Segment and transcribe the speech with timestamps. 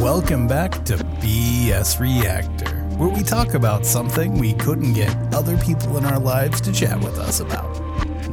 [0.00, 5.96] Welcome back to BS Reactor, where we talk about something we couldn't get other people
[5.96, 7.68] in our lives to chat with us about.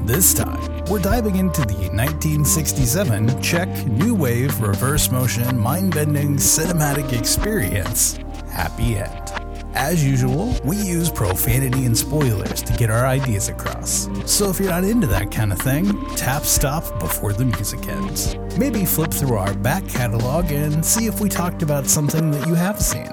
[0.05, 7.17] This time, we're diving into the 1967 Czech New Wave Reverse Motion Mind Bending Cinematic
[7.17, 8.19] Experience,
[8.51, 9.44] Happy End.
[9.75, 14.07] As usual, we use profanity and spoilers to get our ideas across.
[14.25, 18.37] So if you're not into that kind of thing, tap stop before the music ends.
[18.57, 22.53] Maybe flip through our back catalog and see if we talked about something that you
[22.53, 23.09] have seen.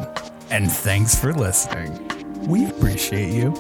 [0.51, 2.09] And thanks for listening.
[2.47, 3.53] We appreciate you.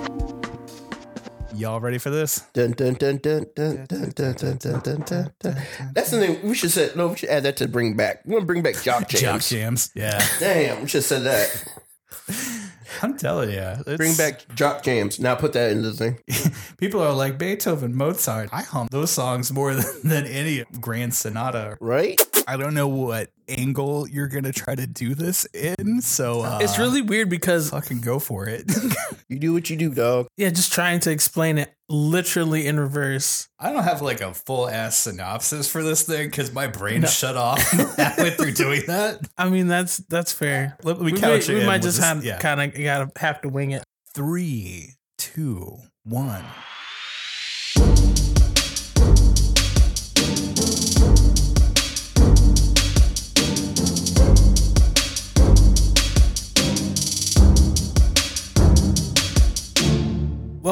[1.55, 2.47] Y'all ready for this?
[2.53, 5.57] Dun, dun, dun, dun, dun, dun, dun, dun, dun, dun.
[5.93, 6.39] That's the name.
[6.45, 7.09] We should say no.
[7.09, 8.23] We should add that to bring back.
[8.25, 9.23] We want to bring back jock jams.
[9.23, 9.91] Jock jams.
[9.97, 10.25] Yeah.
[10.39, 12.62] Damn, we should have said that.
[13.03, 13.57] I'm telling you.
[13.59, 15.19] it's- Bring back jock jams.
[15.19, 16.19] Now put that in the thing.
[16.79, 18.49] People are like Beethoven, Mozart.
[18.53, 21.77] I hum those songs more than, than any grand sonata.
[21.81, 22.21] Right?
[22.47, 26.79] I don't know what angle you're gonna try to do this in, so uh, It's
[26.79, 28.71] really weird because fucking go for it.
[29.29, 30.27] You do what you do, dog.
[30.37, 33.49] yeah, just trying to explain it literally in reverse.
[33.59, 37.35] I don't have like a full ass synopsis for this thing because my brain shut
[37.39, 37.59] off
[37.97, 39.27] halfway through doing that.
[39.39, 40.77] I mean, that's that's fair.
[40.83, 42.39] Let me we couch may- it we in might with just this- have yeah.
[42.41, 43.83] kind of gotta have to wing it.
[44.15, 46.45] Three, two, one.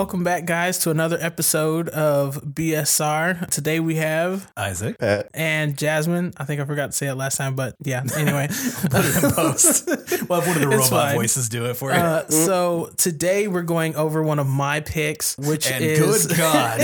[0.00, 3.50] Welcome back, guys, to another episode of BSR.
[3.50, 4.98] Today we have Isaac.
[4.98, 5.28] Pat.
[5.34, 6.32] and Jasmine.
[6.38, 8.02] I think I forgot to say it last time, but yeah.
[8.16, 9.86] Anyway, Put it in post.
[10.28, 11.16] We'll have one of the It's robot fine.
[11.16, 11.98] voices do it for you.
[11.98, 16.80] uh, so today we're going over one of my picks, which and is good God.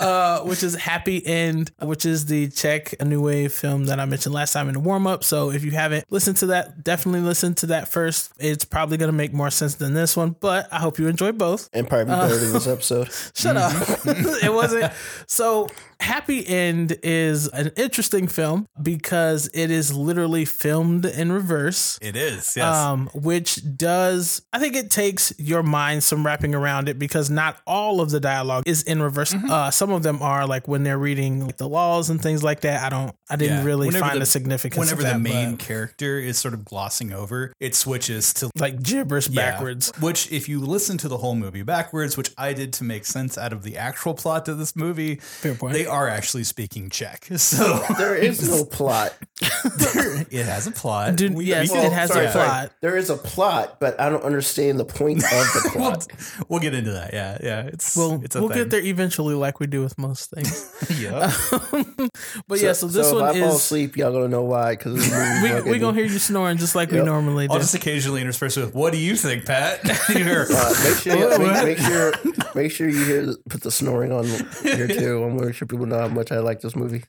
[0.00, 4.34] uh, which is Happy End, which is the Czech New Wave film that I mentioned
[4.34, 5.22] last time in the warm up.
[5.24, 8.32] So if you haven't listened to that, definitely listen to that first.
[8.38, 11.32] It's probably going to make more sense than this one, but I hope you enjoy
[11.32, 11.68] both.
[11.72, 13.10] And probably uh, better than this episode.
[13.34, 13.72] Shut up.
[13.72, 14.36] Mm-hmm.
[14.46, 14.92] it wasn't.
[15.26, 15.68] So,
[16.00, 21.98] Happy End is an interesting film because it is literally filmed in reverse.
[22.02, 22.76] it is, yes.
[22.76, 27.60] Um, which does I think it takes your mind some wrapping around it because not
[27.66, 29.32] all of the dialogue is in reverse.
[29.32, 29.50] Mm-hmm.
[29.50, 32.60] Uh, some of them are like when they're reading like, the laws and things like
[32.60, 32.82] that.
[32.84, 33.64] I don't, I didn't Yeah.
[33.64, 34.78] really Whenever find the- the significance.
[34.78, 38.50] Whenever of that, the main but, character is sort of glossing over, it switches to
[38.58, 39.50] like gibberish Yeah.
[39.52, 39.92] backwards.
[40.00, 43.38] Which, if you listen to the whole movie backwards, which I did to make sense
[43.38, 45.72] out of the actual plot to this movie, Fair point.
[45.74, 47.26] they are actually speaking Czech.
[47.38, 49.14] So There is no plot.
[50.30, 51.16] it has a plot.
[51.16, 52.46] Dude, We- yes, we it has sorry, a sorry.
[52.48, 52.72] plot.
[52.80, 56.06] There is a plot, but I don't understand the point of the We'll, plot.
[56.48, 57.12] we'll get into that.
[57.12, 57.62] Yeah, yeah.
[57.72, 58.58] It's We'll, it's a we'll thing.
[58.58, 60.72] get there eventually, like we do with most things.
[60.98, 61.32] Yeah.
[62.48, 64.72] but yeah, so this if one I fall asleep, y'all gonna know why.
[64.76, 64.94] Because
[65.42, 67.52] We, we gonna hear you snoring just like we normally do.
[67.54, 71.16] I'll just occasionally intersperse with, "What do you think, Pat?" You hear, Uh, make sure,
[71.16, 72.12] you, make, make sure,
[72.56, 74.24] make sure you hear put the snoring on
[74.62, 75.22] here too.
[75.22, 77.04] I'm gonna sure people know how much I like this movie.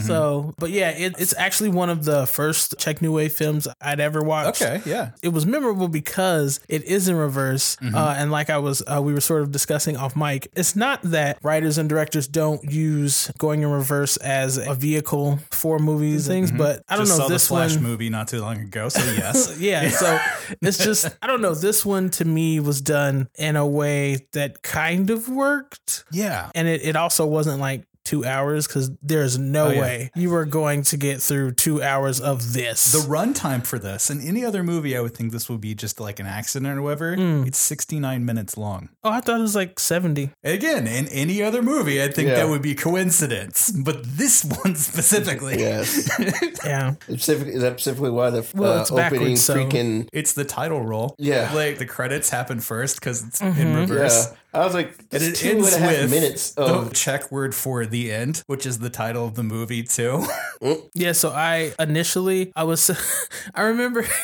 [0.00, 4.00] So, but yeah, it, it's actually one of the first Czech New Wave films I'd
[4.00, 4.62] ever watched.
[4.62, 5.10] okay, yeah.
[5.22, 9.12] It was memorable because it is in reverse, uh, and like I was, uh, we
[9.12, 10.48] were sort of discussing off mic.
[10.54, 15.78] It's not that writers and directors don't use going in reverse as a vehicle for
[15.78, 17.82] movies and things, but I don't Just know this Flash one.
[17.82, 19.58] movie not too long ago, so yes.
[19.60, 20.18] Yeah, so
[20.62, 21.54] it's just I don't know.
[21.54, 26.50] This one to me was done in a way that kind of worked, yeah.
[26.54, 29.80] and it, it also wasn't like two hours because there's no Oh, yeah.
[29.80, 32.92] way you are going to get through two hours of this.
[32.92, 36.00] The runtime for this, and any other movie, I would think this would be just
[36.00, 37.14] like an accident or whatever.
[37.14, 37.44] Hmm.
[37.46, 38.88] It's 69 minutes long.
[39.04, 40.30] oh, I thought it was like seventy.
[40.42, 42.36] Again, in any other movie, I think Yeah.
[42.36, 43.70] that would be coincidence.
[43.70, 46.08] But this one specifically, Yes,
[46.64, 50.44] Yeah, specifically is that specifically why the Well, uh, it's opening so- freaking it's the
[50.44, 51.14] title role.
[51.18, 51.52] Yeah.
[51.54, 53.60] Like the credits happen first because it's Mm-hmm.
[53.60, 54.26] in reverse.
[54.30, 54.36] yeah.
[54.52, 57.30] I was like, And it's it two and ends a half with minutes the Czech
[57.30, 60.24] word for the end, which is the title of the movie too.
[60.94, 61.12] yeah.
[61.12, 62.90] So I initially I was
[63.54, 64.04] I remember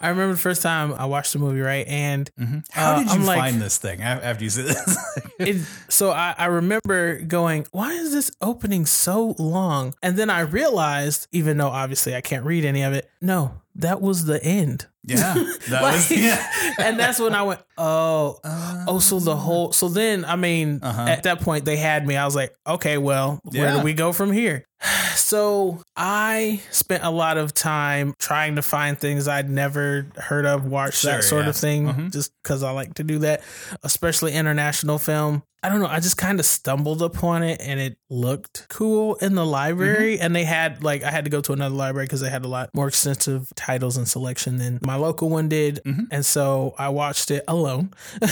[0.00, 2.30] I remember the first time I watched the movie right and
[2.70, 4.98] How Uh, did you I'm like- find this thing after you said this?
[5.38, 5.56] it,
[5.90, 9.92] so I, I remember going, why is this opening so long?
[10.02, 14.00] And then I realized, even though obviously I can't read any of it, no, that
[14.00, 14.86] was the end.
[15.04, 16.74] yeah, that Like, was yeah.
[16.78, 21.02] and that's when I went, oh, oh, so the whole, so then, I mean, Uh-huh.
[21.02, 22.16] at that point they had me.
[22.16, 24.64] I was like, okay, well, where do we go from here?
[25.16, 30.64] So I spent a lot of time trying to find things I'd never heard of,
[30.64, 31.48] watched Sure, that sort yeah.
[31.50, 32.12] of thing, Mhm.
[32.12, 33.42] just because I like to do that,
[33.82, 35.42] especially international film.
[35.62, 35.88] I don't know.
[35.88, 40.14] I just kind of stumbled upon it and it looked cool in the library.
[40.14, 40.24] Mm-hmm.
[40.24, 42.48] And they had, like, I had to go to another library because they had a
[42.48, 45.80] lot more extensive titles and selection than my local one did.
[45.84, 46.04] Mm-hmm.
[46.12, 47.92] And so I watched it alone.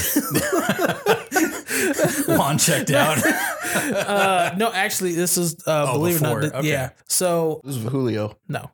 [2.29, 3.19] Juan checked out.
[3.77, 6.69] Uh, no, actually, this is, uh, believe it or not, th- Okay.
[6.71, 6.91] yeah.
[7.09, 8.39] So This is Julio.
[8.49, 8.71] No.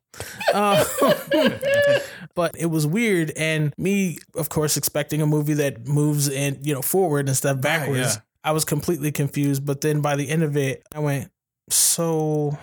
[0.55, 0.84] Uh,
[2.37, 3.32] but it was weird.
[3.37, 7.60] And me, of course, expecting a movie that moves and, you know, forward instead of
[7.60, 8.14] backwards.
[8.16, 8.20] yeah.
[8.44, 9.64] I was completely confused.
[9.64, 11.30] But then by the end of it, I went,
[11.70, 12.58] so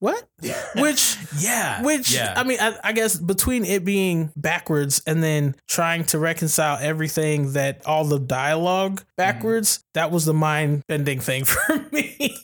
[0.00, 0.28] what?
[0.76, 1.82] Which, yeah.
[1.82, 2.34] which, yeah.
[2.36, 7.54] I mean, I, I guess between it being backwards and then trying to reconcile everything
[7.54, 9.08] that all the dialogue mm-hmm.
[9.16, 12.36] backwards, that was the mind bending thing for me.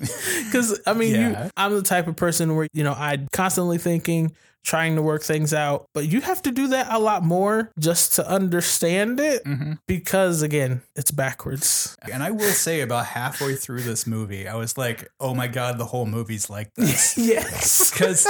[0.44, 1.44] Because, I mean, Yeah.
[1.44, 4.32] you, I'm the type of person where, you know, I'm constantly thinking,
[4.64, 8.14] trying to work things out, but you have to do that a lot more just
[8.14, 9.78] to understand it Mhm.
[9.86, 11.96] because, again, it's backwards.
[12.10, 15.78] And I will say, about halfway through this movie, I was like, "Oh my god,
[15.78, 17.90] the whole movie's like this." yes.
[17.90, 18.26] Because,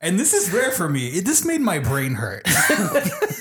[0.00, 1.08] and this is rare for me.
[1.08, 2.42] It, this made my brain hurt.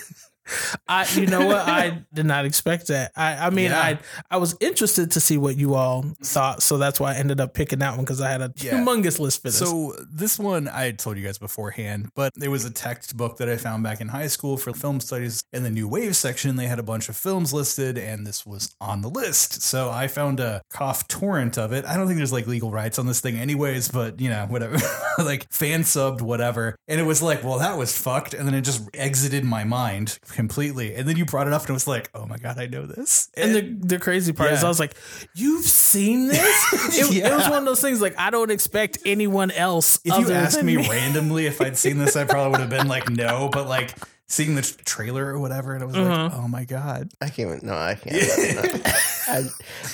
[0.87, 1.57] I, you know what?
[1.67, 3.11] I did not expect that.
[3.15, 3.79] I, I mean, Yeah.
[3.81, 3.99] I,
[4.31, 7.53] I was interested to see what you all thought, so that's why I ended up
[7.53, 8.73] picking that one because I had a Yeah.
[8.79, 9.57] humongous list for this.
[9.59, 13.49] So this one I had told you guys beforehand, but it was a textbook that
[13.49, 15.43] I found back in high school for film studies.
[15.53, 18.75] In the new wave section, they had a bunch of films listed, and this was
[18.79, 19.61] on the list.
[19.61, 21.85] So I found a cough torrent of it.
[21.85, 24.77] I don't think there's like legal rights on this thing, anyways, but you know, whatever,
[25.17, 26.75] like fan subbed, whatever.
[26.87, 30.19] And it was like, well, that was fucked, and then it just exited my mind
[30.37, 30.93] completely.
[30.93, 32.85] And then you brought it up, and it was like, oh my god, I know
[32.85, 33.27] this.
[33.35, 34.93] and the, the crazy part is, I was like,
[35.33, 39.49] "You've seen this?" It, it was one of those things like I don't expect anyone
[39.49, 39.99] else.
[40.05, 42.87] if you asked than me randomly if I'd seen this, I probably would have been
[42.87, 43.49] like, no.
[43.51, 43.95] But like
[44.29, 46.37] seeing the trailer or whatever, and I was like, Uh-huh.
[46.43, 47.09] oh my god.
[47.21, 47.63] I can't.
[47.63, 48.81] No, I can't.
[49.29, 49.43] I,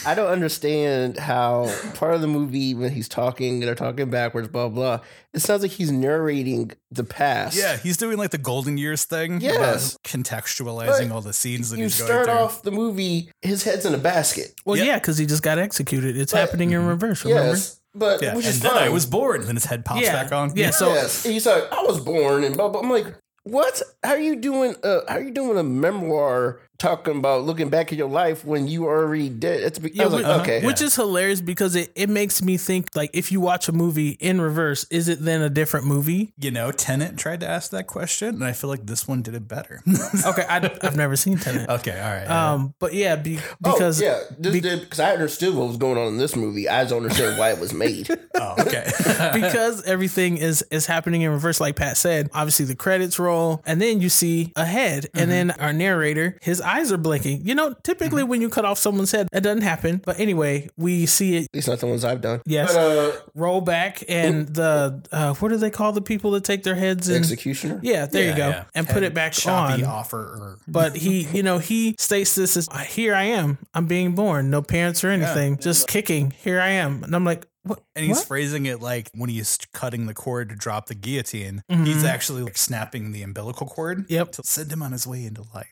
[0.05, 4.69] I don't understand how part of the movie when he's talking, they're talking backwards, blah
[4.69, 4.99] blah.
[5.33, 7.57] It sounds like he's narrating the past.
[7.57, 9.41] Yeah, he's doing like the golden years thing.
[9.41, 9.97] Yes.
[10.03, 12.33] contextualizing But all the scenes that You he's going start through.
[12.35, 14.53] off the movie, his head's in a basket.
[14.65, 14.85] Well, Yep.
[14.85, 16.17] yeah, because he just got executed.
[16.17, 17.25] It's But- happening in reverse.
[17.25, 17.49] Remember?
[17.49, 18.83] Yes, but yeah, which and is then fine.
[18.83, 20.13] I was born, and then his head pops Yeah.
[20.23, 20.53] back on.
[20.55, 22.81] Yeah, so- yes, he's like, I was born and blah blah.
[22.81, 23.07] I'm like,
[23.43, 23.81] what?
[24.03, 24.75] How are you doing?
[24.83, 28.67] Uh, how are you doing a memoir talking about looking back at your life when
[28.67, 29.61] you are already dead?
[29.61, 32.57] It's, I Yeah, was like, which, okay, which is hilarious because it, it makes me
[32.57, 36.33] think like if you watch a movie in reverse, is it then a different movie?
[36.37, 39.33] you know, Tenet tried to ask that question, and I feel like this one did
[39.35, 39.81] it better.
[40.25, 41.69] Okay, I, I've never seen Tenet.
[41.69, 42.23] okay, all right.
[42.23, 42.51] yeah.
[42.53, 45.77] Um, but yeah, be, Oh, because yeah, this be- did because I understood what was
[45.77, 46.67] going on in this movie.
[46.69, 48.09] I just don't understand why it was made.
[48.35, 48.89] oh, okay.
[49.33, 52.29] because everything is is happening in reverse, like Pat said.
[52.33, 56.59] Obviously, the credits roll, and then you see a head, and then our narrator, his
[56.61, 57.45] eyes are blinking.
[57.47, 60.01] You know, typically when you cut off someone's head, that doesn't happen.
[60.05, 62.41] But anyway, we see it At least not the ones I've done.
[62.45, 62.73] Yes.
[62.73, 66.63] but, uh, roll back, and the uh, what do they call the people that take
[66.63, 67.79] their heads and executioner.
[67.83, 68.65] yeah, there you go, yeah.
[68.75, 69.89] and put it back Choppy on.
[69.89, 70.17] offer.
[70.17, 73.57] Or, But he, you know, he states this as here I am.
[73.73, 74.49] I'm being born.
[74.49, 75.57] No parents or anything.
[75.57, 76.31] Just kicking.
[76.31, 77.03] Here I am.
[77.03, 77.81] And I'm like, what?
[77.95, 78.27] And he's what?
[78.27, 81.85] phrasing it like when he's cutting the cord to drop the guillotine, Mhm.
[81.87, 84.31] he's actually like snapping the umbilical cord Yep.
[84.33, 85.69] to send him on his way into life.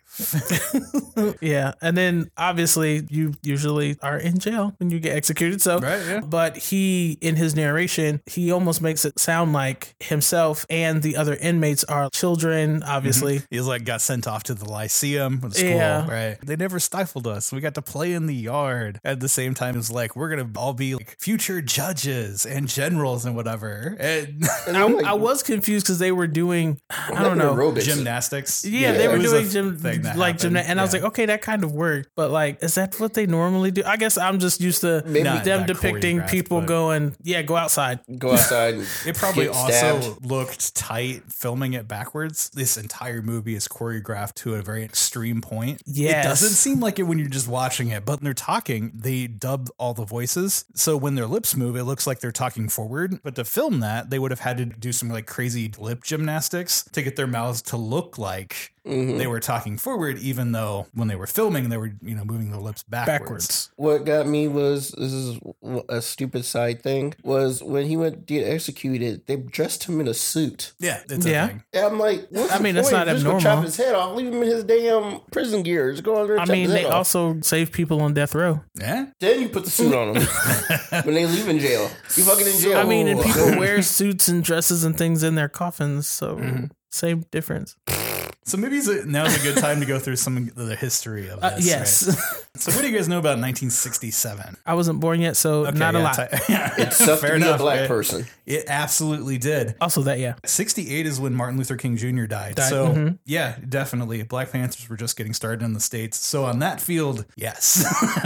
[1.42, 1.74] yeah.
[1.82, 5.62] And then obviously you usually are in jail when you get executed.
[5.62, 6.02] So right?
[6.06, 6.20] Yeah.
[6.22, 11.36] but he in his narration he almost makes it sound like himself and the other
[11.36, 16.08] inmates are children obviously He's like got sent off to the Lyceum, the school, Yeah.
[16.10, 16.38] right?
[16.42, 17.52] They never stifled us.
[17.52, 19.00] We got to play in the yard.
[19.04, 23.26] At the same time, it's like we're gonna all be like future judges and generals
[23.26, 23.96] and whatever.
[24.00, 27.84] And And I, like, I was confused because they were doing i don't know aerobics.
[27.84, 28.66] gymnastics.
[28.66, 30.70] yeah, Yeah, they were doing gym, thing like gym, happened.
[30.72, 33.26] and I was like, okay, that kind of worked, but like, is that what they
[33.26, 33.84] normally do?
[33.86, 38.00] I guess I'm just used to Maybe them depicting people going, yeah, go outside.
[38.18, 38.76] Go outside.
[39.06, 39.72] It probably also
[40.02, 40.26] stabbed.
[40.26, 42.50] looked tight filming it backwards.
[42.54, 45.82] This entire movie is choreographed to a very extreme point.
[45.86, 48.92] Yeah, It doesn't seem like it when you're just watching it, but when they're talking,
[48.94, 50.66] they dub all the voices.
[50.76, 53.20] So when their lips move, it looks like they're talking forward.
[53.24, 56.84] But to film that, they would have had to do some like crazy lip gymnastics
[56.92, 59.18] to get their mouths to look like Mhm.
[59.20, 62.50] they were talking forward, even though when they were filming, they were, you know, moving
[62.52, 63.20] their lips backwards.
[63.22, 63.70] Backwards.
[63.76, 65.40] What got me was this is
[65.88, 70.08] a stupid side thing was when he went to get executed, they dressed him in
[70.08, 70.74] a suit.
[70.80, 71.48] Yeah, it's Yeah.
[71.48, 71.64] thing.
[71.74, 73.06] And I'm like, what's I the mean, that's point?
[73.06, 73.56] not Just go abnormal.
[73.58, 74.16] Chop his head off.
[74.16, 75.92] Leave him in his damn prison gear.
[75.92, 76.40] Just go under.
[76.40, 76.94] I mean, they off.
[76.94, 78.62] also save people on death row.
[78.80, 79.06] Yeah.
[79.20, 80.24] Then you put the suit on them
[81.06, 81.90] when they leave in jail.
[82.18, 82.78] You fucking in jail.
[82.80, 86.66] I mean, and people wear suits and dresses and things in their coffins, so Mm-hmm.
[86.92, 87.76] same difference.
[88.44, 91.30] So maybe it's a, now's a good time to go through some of the history
[91.30, 91.54] of this.
[91.54, 92.08] Uh, yes.
[92.08, 92.18] right?
[92.58, 94.58] So what do you guys know about 1967?
[94.66, 96.16] I wasn't born yet, so Okay, not a lot.
[96.16, 97.88] ti- yeah, It sucked fair to be enough, a black right?
[97.88, 98.26] person.
[98.46, 99.76] It absolutely did.
[99.80, 100.34] also, that yeah.
[100.46, 102.26] 68 is when Martin Luther King Jr.
[102.26, 102.56] died.
[102.56, 103.20] Died, So, mhm.
[103.26, 104.24] yeah, definitely.
[104.24, 106.20] Black Panthers were just getting started in the States.
[106.20, 107.84] So, on that field, yes.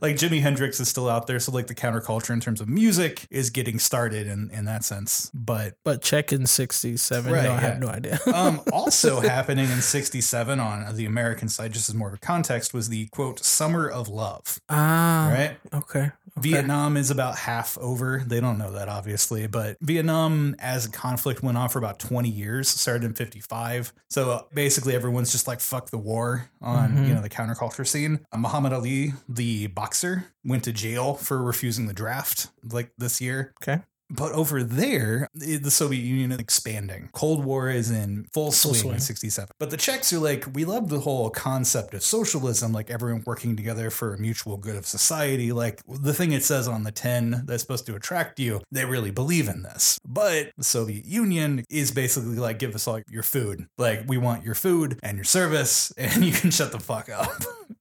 [0.00, 1.40] like Jimi Hendrix is still out there.
[1.40, 5.30] So, like the counterculture in terms of music is getting started in, in that sense.
[5.34, 7.32] But But Czech in '67.
[7.32, 8.18] Right, no, I have no idea.
[8.32, 12.74] um, also happening in 67 on the American side, just as more of a context,
[12.74, 15.56] was the quote, Summer of Love, ah, right?
[15.72, 16.00] Okay.
[16.00, 16.10] okay.
[16.38, 18.22] Vietnam is about half over.
[18.26, 22.28] They don't know that, obviously, but Vietnam as a conflict went on for about 20
[22.28, 23.92] years, started in 55.
[24.10, 27.08] So uh, basically, everyone's just like, fuck the war on, Mhm.
[27.08, 28.20] you know, the counterculture scene.
[28.32, 33.52] Uh, Muhammad Ali, the boxer, went to jail for refusing the draft like this year.
[33.62, 33.82] Okay.
[34.10, 37.10] But over there, the Soviet Union is expanding.
[37.12, 38.94] Cold War is in full swing, swing.
[38.94, 39.50] in 67.
[39.58, 43.56] But the Czechs are like, we love the whole concept of socialism, like everyone working
[43.56, 45.52] together for a mutual good of society.
[45.52, 49.10] Like the thing it says on the tin that's supposed to attract you, they really
[49.10, 49.98] believe in this.
[50.06, 53.66] But the Soviet Union is basically like, give us all your food.
[53.76, 57.30] Like, we want your food and your service, and you can shut the fuck up.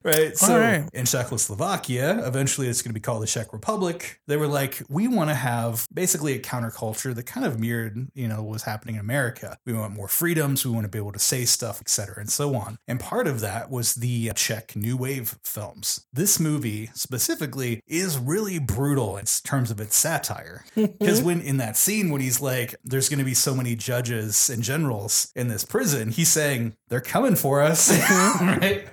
[0.08, 0.38] Right?
[0.38, 0.90] So right.
[0.94, 4.20] in Czechoslovakia, eventually it's going to be called the Czech Republic.
[4.28, 8.28] They were like, we want to have basically a counterculture that kind of mirrored, you
[8.28, 9.58] know, what was happening in America.
[9.66, 10.66] We want more freedoms.
[10.66, 12.78] We want to be able to say stuff, etc., and so on.
[12.88, 16.06] And part of that was the Czech New Wave films.
[16.14, 20.66] This movie specifically is really brutal in terms of its satire.
[20.98, 24.50] Because when in that scene when he's like, there's going to be so many judges
[24.50, 27.92] and generals in this prison, he's saying, they're coming for us.
[27.92, 28.48] Mm-hmm.
[28.62, 28.88] right?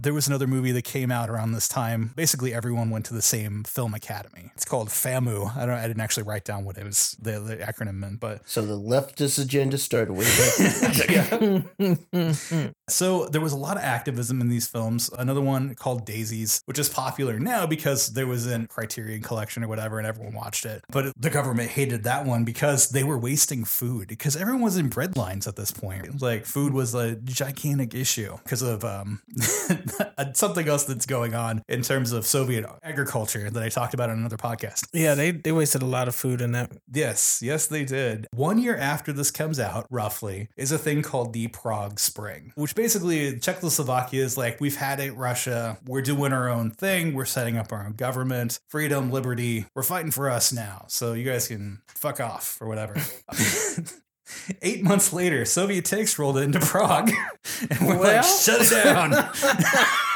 [0.00, 2.12] There was another movie that came out around this time.
[2.14, 4.52] Basically, everyone went to the same film academy.
[4.54, 5.56] It's called FAMU.
[5.56, 5.74] I don't.
[5.74, 8.78] I didn't actually write down what it was the, the acronym meant, but So the
[8.78, 10.26] leftist agenda started way
[11.80, 12.74] back.
[12.90, 15.10] So there was a lot of activism in these films.
[15.16, 19.68] Another one called Daisies, which is popular now because there was a Criterion collection or
[19.68, 20.82] whatever, and everyone watched it.
[20.90, 24.88] But the government hated that one because they were wasting food because everyone was in
[24.88, 26.20] bread lines at this point.
[26.20, 29.22] Like food was a gigantic issue because of um,
[30.20, 34.10] Uh, something else that's going on in terms of Soviet agriculture that I talked about
[34.10, 34.86] on another podcast.
[34.92, 36.72] yeah, they they wasted a lot of food in that.
[36.92, 38.26] Yes, yes, they did.
[38.34, 42.74] One year after this comes out, roughly, is a thing called the Prague Spring, which
[42.74, 45.78] basically Czechoslovakia is like, we've had it, Russia.
[45.86, 47.14] We're doing our own thing.
[47.14, 49.66] We're setting up our own government, freedom, liberty.
[49.74, 50.84] We're fighting for us now.
[50.88, 52.96] So you guys can fuck off or whatever.
[54.62, 57.10] Eight months later, Soviet tanks rolled into Prague
[57.70, 58.16] and we're Well.
[58.16, 59.12] like, shut it down.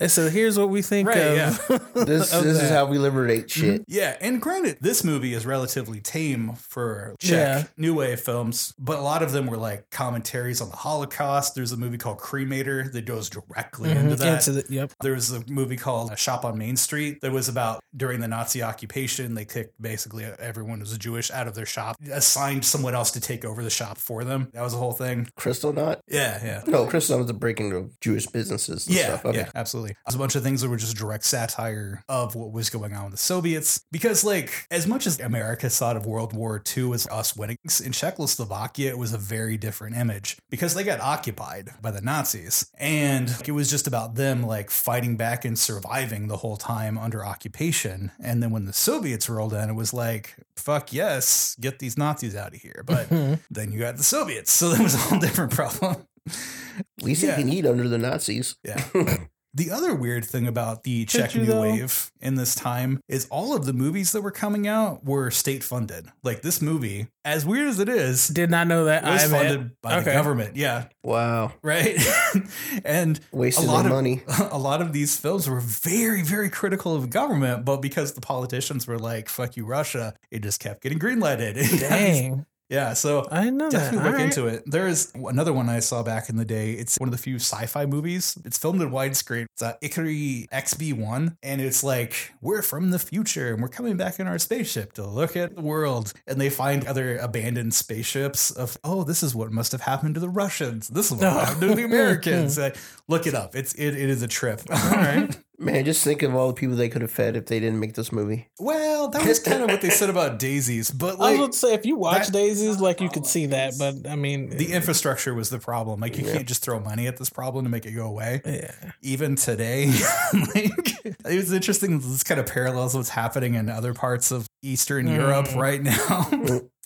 [0.00, 1.36] And so here's what we think Right, of.
[1.36, 1.78] yeah.
[2.04, 3.84] This Of this is how we liberate shit.
[3.86, 7.64] Yeah, and granted, this movie is relatively tame for Czech Yeah.
[7.76, 11.54] new wave films, but a lot of them were like commentaries on the Holocaust.
[11.54, 14.48] There's a movie called Cremator that goes directly into Mhm, that.
[14.48, 14.92] into the- yep.
[15.02, 18.62] there was a movie called Shop on Main Street that was about during the Nazi
[18.62, 23.10] occupation, they kicked basically everyone who was Jewish out of their shop, assigned someone else
[23.12, 24.48] to take over the shop for them.
[24.54, 25.28] That was the whole thing.
[25.38, 26.00] Kristallnacht?
[26.08, 26.62] Yeah, yeah.
[26.66, 29.26] No, Kristallnacht was the breaking of Jewish businesses and Yeah, stuff.
[29.26, 29.38] Okay.
[29.38, 29.89] yeah, absolutely.
[30.06, 33.04] There's a bunch of things that were just direct satire of what was going on
[33.04, 33.84] with the Soviets.
[33.90, 37.92] Because, like, as much as America thought of World War II as us winning, in
[37.92, 42.70] Czechoslovakia, it was a very different image because they got occupied by the Nazis.
[42.78, 47.24] And it was just about them, like, fighting back and surviving the whole time under
[47.24, 48.12] occupation.
[48.20, 52.36] And then when the Soviets rolled in, it was like, fuck yes, get these Nazis
[52.36, 52.82] out of here.
[52.86, 53.34] But mm-hmm.
[53.50, 54.52] then you got the Soviets.
[54.52, 56.06] So that was a whole different problem.
[56.28, 57.36] At least Yeah.
[57.36, 58.56] they can eat under the Nazis.
[58.64, 58.82] Yeah.
[59.52, 61.60] The other weird thing about the Czech New though?
[61.62, 65.64] Wave in this time is all of the movies that were coming out were state
[65.64, 66.06] funded.
[66.22, 69.02] Like this movie, as weird as it is, Did not know that.
[69.02, 70.56] was I funded by the government.
[70.56, 71.52] Yeah, Wow.
[71.62, 71.98] right.
[72.84, 74.22] and Wasted a lot of money.
[74.52, 78.86] a lot of these films were very, very critical of government, but because the politicians
[78.86, 81.54] were like "fuck you, Russia," it just kept getting greenlighted.
[81.80, 82.46] Dang.
[82.70, 82.92] Yeah.
[82.94, 83.72] So I know that.
[83.72, 84.24] Definitely look All right.
[84.24, 84.62] into it.
[84.64, 86.72] There is another one I saw back in the day.
[86.72, 88.38] It's one of the few sci-fi movies.
[88.44, 89.46] It's filmed in widescreen.
[89.52, 94.20] It's uh, Ikarie XB-1, and it's like we're from the future and we're coming back
[94.20, 96.12] in our spaceship to look at the world.
[96.26, 98.50] And they find other abandoned spaceships.
[98.50, 100.88] Of oh, this is what must have happened to the Russians.
[100.88, 101.30] This is what Oh.
[101.44, 102.56] happened to the Americans.
[102.60, 102.76] Like,
[103.08, 103.56] look it up.
[103.56, 104.60] It's it, it is a trip.
[104.70, 105.36] All right.
[105.62, 107.92] Man, just think of all the people they could have fed if they didn't make
[107.94, 108.48] this movie.
[108.58, 111.36] well, that was kind of what they said about daisies, but I was like.
[111.36, 114.16] about to say, if you watch that- Daisies, like you could see that, but I
[114.16, 116.00] mean, the infrastructure was the problem.
[116.00, 116.32] Like you Yeah.
[116.32, 118.40] can't just throw money at this problem to make it go away.
[118.46, 118.72] yeah.
[119.02, 119.86] even today,
[120.32, 122.00] like it was interesting.
[122.00, 125.16] This kind of parallels what's happening in other parts of Eastern Mm.
[125.16, 126.28] Europe right now.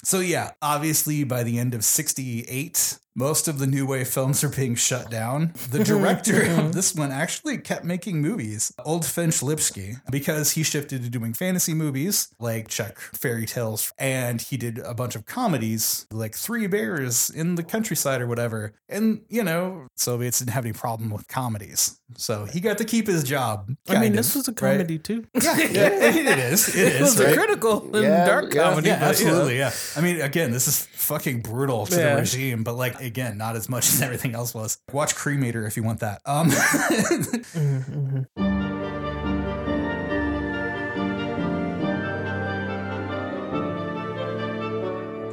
[0.04, 4.49] So yeah, obviously by the end of 68, most of the new wave films are
[4.49, 5.54] being shut down.
[5.70, 6.70] The director of mm-hmm.
[6.73, 12.28] this one actually kept making movies, Oldřich Lipský, because he shifted to doing fantasy movies
[12.40, 17.54] like Czech fairy tales, and he did a bunch of comedies like Three Bears in
[17.54, 18.73] the Countryside or whatever.
[18.88, 23.06] And you know, Soviets didn't have any problem with comedies, so he got to keep
[23.06, 23.70] his job.
[23.88, 24.73] I mean, kind this was a right?
[24.73, 25.25] comedy too.
[25.40, 26.75] Yeah, yeah, it is.
[26.75, 27.20] It It was is.
[27.20, 28.88] a critical and Yeah, dark yeah, comedy.
[28.88, 29.58] Yeah, but, absolutely.
[29.58, 29.73] Yeah.
[29.97, 32.15] I mean, again, this is fucking brutal to Yeah.
[32.15, 34.79] the regime, but like, again, not as much as everything else was.
[34.93, 36.21] Watch Cremator if you want that.
[36.27, 38.95] Um, Mhm, mhm.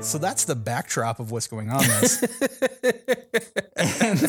[0.03, 1.79] so that's the backdrop of what's going on.
[1.83, 2.23] This.
[3.75, 4.19] and,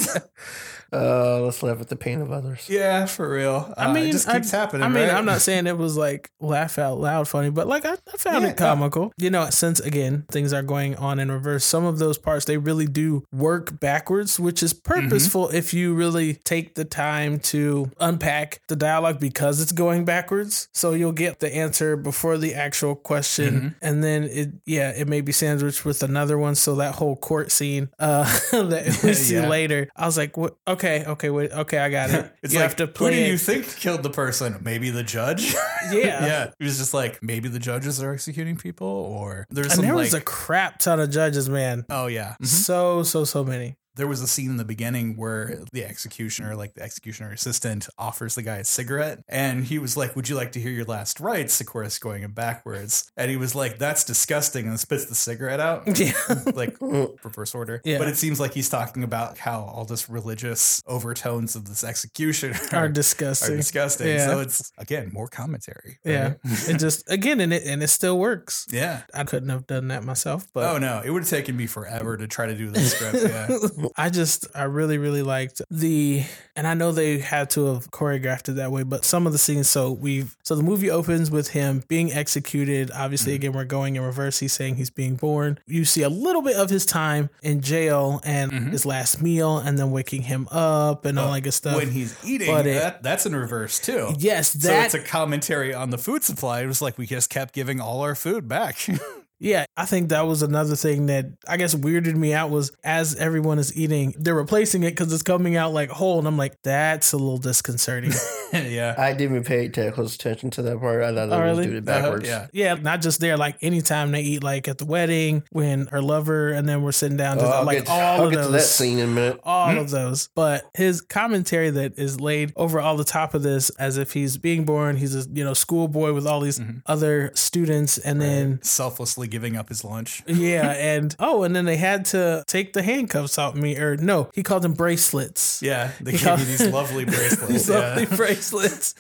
[0.93, 2.67] Uh, let's laugh at the pain of others.
[2.69, 3.73] yeah, for real.
[3.77, 4.83] I Uh, mean, it just keeps I, happening.
[4.83, 5.15] I mean, right?
[5.15, 8.43] I'm not saying it was like laugh out loud funny, but like I, I found
[8.45, 9.13] Yeah, it comical.
[9.17, 12.59] You know, since again things are going on in reverse, some of those parts they
[12.59, 18.61] really do work backwards, which is purposeful if you really take the time to unpack
[18.69, 20.69] the dialogue because it's going backwards.
[20.75, 25.21] So you'll get the answer before the actual question, and then it yeah it may
[25.23, 26.55] be sandwiched with another one.
[26.55, 29.49] So that whole court scene uh, that we see Yeah.
[29.49, 30.57] later, I was like, what?
[30.69, 32.33] Okay, okay, okay, wait, okay, I got it.
[32.43, 34.59] It's you like, have to who do you think killed the person?
[34.63, 35.55] Maybe the judge?
[35.91, 36.25] Yeah.
[36.25, 36.45] yeah.
[36.61, 39.95] It was just like, maybe the judges are executing people, or there's And some there
[39.97, 41.85] like, was a crap ton of judges, man.
[41.91, 42.31] oh, yeah.
[42.35, 42.45] Mm-hmm.
[42.45, 43.77] So, so, so many.
[43.95, 48.35] There was a scene in the beginning where the executioner, like the executioner assistant, offers
[48.35, 51.21] the guy a cigarette, and he was like, "Would you like to hear your last
[51.21, 55.61] rites?" Of course, going backwards, and he was like, "That's disgusting," and spits the cigarette
[55.61, 56.13] out, Yeah.
[56.55, 57.81] like reverse order.
[57.85, 57.99] Yeah.
[57.99, 62.55] But it seems like he's talking about how all this religious overtones of this execution
[62.73, 63.55] Are are, disgusting.
[63.55, 64.09] are disgusting.
[64.09, 64.27] Yeah.
[64.27, 65.99] So it's again more commentary.
[66.05, 66.23] Yeah.
[66.29, 66.37] right?
[66.69, 68.67] it just, again, and it, and it still works.
[68.71, 69.03] yeah.
[69.15, 72.17] I couldn't have done that myself, but Oh no, it would have taken me forever
[72.17, 73.19] to try to do this script.
[73.23, 73.82] Yeah.
[73.97, 76.25] I just, I really, really liked the,
[76.57, 79.39] and I know they had to have choreographed it that way, but some of the
[79.39, 79.69] scenes.
[79.69, 82.91] So we've, so the movie opens with him being executed.
[82.95, 83.37] Obviously, mm-hmm.
[83.37, 84.39] again, we're going in reverse.
[84.39, 85.59] He's saying he's being born.
[85.67, 88.71] You see a little bit of his time in jail and mm-hmm.
[88.71, 91.77] his last meal, and then waking him up and all that good stuff.
[91.77, 94.15] when he's eating, But it- that, that's in reverse too.
[94.19, 96.63] yes, So it's a commentary on the food supply.
[96.63, 98.77] It was like we just kept giving all our food back.
[99.43, 103.17] Yeah, I think that was another thing that I guess weirded me out was as
[103.17, 106.63] everyone is eating, they're replacing it because it's coming out like whole, and I'm like,
[106.63, 108.13] that's a little disconcerting.
[108.53, 108.95] yeah.
[108.97, 111.03] I didn't even pay that close attention to that part.
[111.03, 111.65] I thought they Oh, were really?
[111.65, 112.29] doing it backwards.
[112.29, 116.01] Uh-huh, yeah, not just there, like anytime they eat, like at the wedding when her
[116.01, 118.37] lover, and then we're sitting down, Oh, just I'll like get, all I'll of get
[118.37, 118.47] those.
[118.47, 119.41] to that scene in a minute.
[119.63, 119.95] All of hmm.
[119.95, 120.29] those.
[120.35, 124.37] But his commentary that is laid over all the top of this, as if he's
[124.37, 126.79] being born, he's a you know schoolboy with all these mm-hmm.
[126.87, 130.23] other students, and then Selflessly giving up his lunch.
[130.27, 134.31] yeah, and oh, and then they had to take the handcuffs out me, or no,
[134.35, 135.61] he called them bracelets.
[135.63, 135.91] Yeah.
[136.01, 136.37] They Yeah.
[136.37, 137.49] gave you these lovely bracelets.
[137.49, 137.79] These yeah.
[137.79, 138.95] lovely bracelets,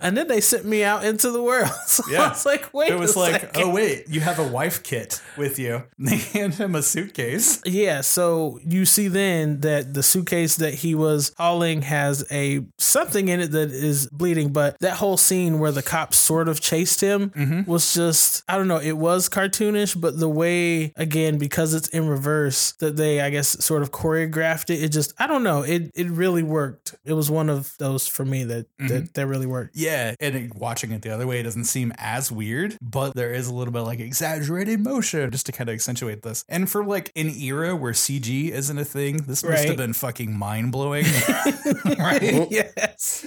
[0.00, 1.70] and then they sent me out into the world.
[1.86, 2.28] So I Yeah.
[2.30, 3.62] was like, wait, It was like, second.
[3.62, 5.84] oh wait, you have a wife kit with you.
[5.98, 7.60] And they hand him a suitcase.
[7.64, 13.28] Yeah, so you see then that the suitcase that he was hauling has a something
[13.28, 17.00] in it that is bleeding, but that whole scene where the cops sort of chased
[17.00, 17.70] him Mm-hmm.
[17.70, 22.08] was just I don't know, it was cartoonish, but the way again because it's in
[22.08, 25.90] reverse that they I guess sort of choreographed it, it just I don't know, it
[25.94, 26.94] it really worked.
[27.04, 28.86] It was one of those for me that Mm-hmm.
[28.88, 29.76] that, that really worked.
[29.76, 33.32] Yeah, and it- watching it the other way it doesn't seem as weird, but there
[33.32, 36.44] is a little bit like exaggerated motion just to kind of accentuate this.
[36.48, 39.68] And for like an era where CG isn't a thing, this must Right.
[39.68, 41.04] have been fucking mind blowing,
[41.98, 42.48] right?
[42.50, 43.24] yes.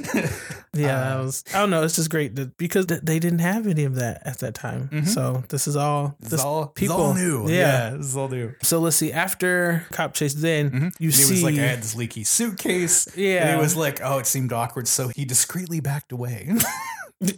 [0.74, 1.44] Yeah, uh, that was.
[1.54, 1.84] I don't know.
[1.84, 4.90] It's just great that because th- they didn't have any of that at that time.
[4.90, 5.06] Mm-hmm.
[5.08, 6.16] So this is all.
[6.22, 6.96] It's This all people.
[6.96, 7.50] It's all new.
[7.50, 7.56] Yeah.
[7.56, 7.90] Yeah.
[7.98, 8.54] this is all new.
[8.62, 9.12] So let's see.
[9.12, 10.78] After cop chase, then mm-hmm.
[10.78, 11.34] you And he see.
[11.34, 13.08] was like, I had this leaky suitcase.
[13.18, 13.48] Yeah.
[13.50, 14.88] And it was like, oh, it seemed awkward.
[14.88, 16.50] So he discreetly backed away.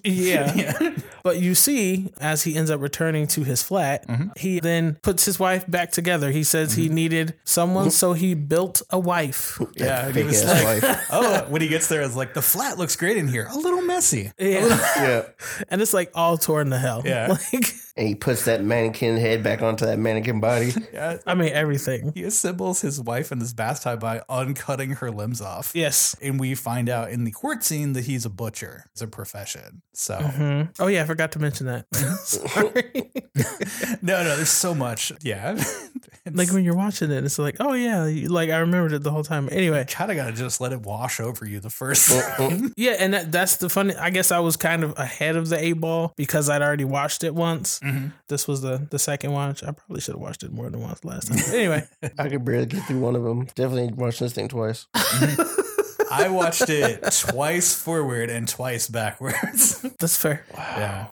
[0.03, 0.53] yeah.
[0.55, 0.95] yeah.
[1.23, 4.27] But you see, as he ends up returning to his flat, Mm-hmm.
[4.37, 6.31] he then puts his wife back together.
[6.31, 9.59] He says he needed someone, so he built a wife.
[9.75, 10.07] Yeah.
[10.07, 11.07] And he Fake was ass like, wife.
[11.11, 13.47] oh, when he gets there, it's like, the flat looks great in here.
[13.51, 14.31] A little messy.
[14.37, 14.79] Yeah.
[15.03, 15.23] Yeah.
[15.69, 17.01] and it's like all torn to hell.
[17.05, 17.27] Yeah.
[17.53, 20.73] Like, And he puts that mannequin head back onto that mannequin body.
[20.93, 21.17] Yeah.
[21.25, 22.11] I mean, everything.
[22.13, 25.71] He assembles his wife in this bathtub by uncutting her limbs off.
[25.73, 26.15] Yes.
[26.21, 28.85] And we find out in the court scene that he's a butcher.
[28.91, 29.81] It's a profession.
[29.93, 31.01] So, hmm Oh, yeah.
[31.01, 31.85] I forgot to mention that.
[31.95, 33.11] Sorry.
[34.01, 35.11] no, no, there's so much.
[35.21, 35.61] Yeah.
[36.31, 39.23] like when you're watching it, it's like, oh yeah, like I remembered it the whole
[39.23, 39.49] time.
[39.51, 42.73] Anyway, kind of got to just let it wash over you the first time.
[42.77, 43.95] yeah, and that, that's the funny.
[43.95, 47.23] I guess I was kind of ahead of the eight ball because I'd already watched
[47.23, 47.79] it once.
[47.83, 48.13] Mhm.
[48.29, 49.61] This was the the second watch.
[49.63, 51.39] I probably should have watched it more than once last time.
[51.53, 51.85] Anyway,
[52.17, 53.45] I could barely get through one of them.
[53.55, 54.87] Definitely watched this thing twice.
[56.11, 59.81] I watched it twice forward and twice backwards.
[59.99, 60.45] that's fair.
[60.55, 61.07] Yeah.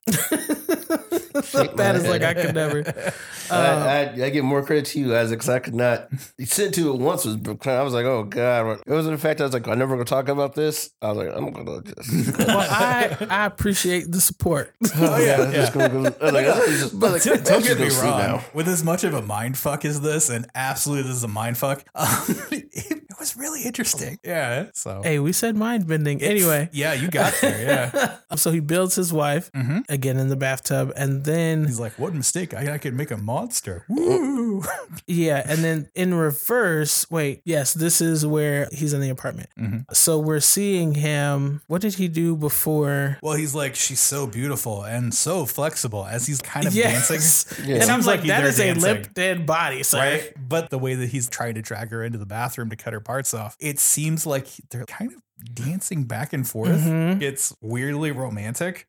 [1.44, 2.84] Shake Bad like I could never.
[3.52, 6.08] I, I, I give more credit to you, Isaac, because I could not.
[6.44, 7.38] Sit to it once was.
[7.68, 8.80] I was like, oh god.
[8.86, 10.92] It wasn't the fact I was like, I'm never gonna talk about this.
[11.02, 12.38] I was like, I'm gonna just.
[12.52, 14.74] Well, I I appreciate the support.
[14.96, 16.16] oh yeah, I'm just gonna go.
[16.22, 18.20] I was like, I just, I like, Don't, don't get me wrong.
[18.20, 18.46] now.
[18.54, 21.58] With as much of a mind fuck as this, and absolutely this is a mind
[21.58, 22.08] fuck, um,
[22.52, 24.18] it, it was really interesting.
[24.24, 24.70] Yeah.
[24.74, 25.02] So.
[25.04, 26.22] hey, we said mind bending.
[26.22, 27.92] Anyway, Yeah, you got there.
[28.32, 28.36] Yeah.
[28.36, 29.84] so he builds his wife Mhm.
[29.90, 32.54] again in the bathtub, and then He's like, what mistake?
[32.54, 33.86] I, I could make a monster.
[33.90, 34.64] Woo.
[35.08, 39.50] Yeah, and then in reverse, wait, yes, this is where he's in the apartment.
[39.58, 39.86] Mhm.
[39.96, 41.62] So we're seeing him.
[41.68, 43.18] What did he do before?
[43.24, 47.16] Well, he's like, she's so beautiful and so flexible as he's kind of dancing.
[47.16, 47.76] Yes, Yeah.
[47.82, 49.98] and I'm like, like that they're a limp dead body, sir.
[50.00, 50.34] Right?
[50.38, 53.00] But the way that he's trying to drag her into the bathroom to cut her
[53.02, 55.22] parts off, it seems like they're kind of
[55.56, 56.82] dancing back and forth.
[56.82, 57.22] Mhm.
[57.22, 58.88] It's weirdly romantic.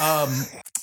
[0.00, 0.34] Um,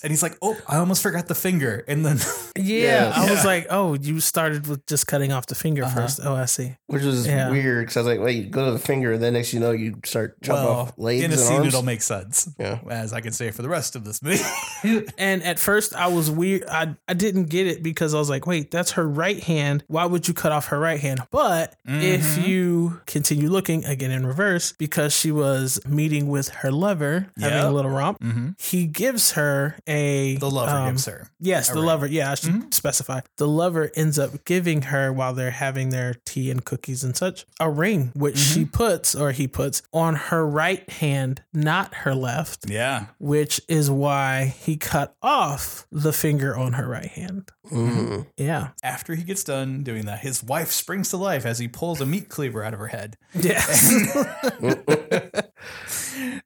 [0.04, 2.18] and he's like, "Oh, I almost forgot the finger." And then,
[2.56, 3.14] Yeah, Yeah.
[3.16, 6.02] I was like, oh, you started with just cutting off the finger Uh-huh.
[6.02, 6.20] first.
[6.24, 6.76] Oh, I see.
[6.88, 7.50] Which was Yeah.
[7.50, 9.72] weird because I was like, wait, go to the finger, and then next you know
[9.72, 11.68] you start chopping well, off legs in a and scene, arms.
[11.68, 12.80] it'll make sense, yeah.
[12.90, 14.44] as I can say for the rest of this movie.
[15.18, 16.64] And at first, I was weird.
[16.70, 19.84] I, I didn't get it because I was like, wait, that's her right hand.
[19.88, 21.20] Why would you cut off her right hand?
[21.32, 22.48] But if Mhm.
[22.48, 27.72] you continue looking again in reverse, because she was meeting with her lover, having a
[27.72, 28.50] little romp, mm-hmm.
[28.58, 30.38] he gives her a.
[30.38, 31.28] The lover um, gives her.
[31.39, 31.86] Yes, the ring.
[31.86, 32.06] lover.
[32.08, 32.73] Yeah, I should Mhm.
[32.73, 33.21] specify.
[33.38, 37.45] The lover ends up giving her while they're having their tea and cookies and such
[37.60, 38.71] a ring, which she Mm-hmm.
[38.71, 43.08] puts or he puts on her right hand, not her left, Yeah.
[43.19, 47.49] which is why he cut off the finger on her right hand.
[47.71, 48.28] Mhm.
[48.38, 48.69] Yeah.
[48.84, 52.06] After he gets done doing that, his wife springs to life as he pulls a
[52.06, 53.17] meat cleaver out of her head.
[53.34, 53.91] Yes.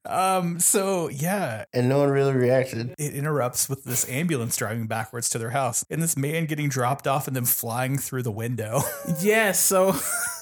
[0.06, 0.60] um.
[0.60, 2.94] So yeah, And no one really reacted.
[2.98, 7.08] it interrupts with this ambulance driving backwards to their house, and this man getting dropped
[7.08, 8.82] off and then flying through the window.
[9.22, 9.60] yes.
[9.64, 9.96] So,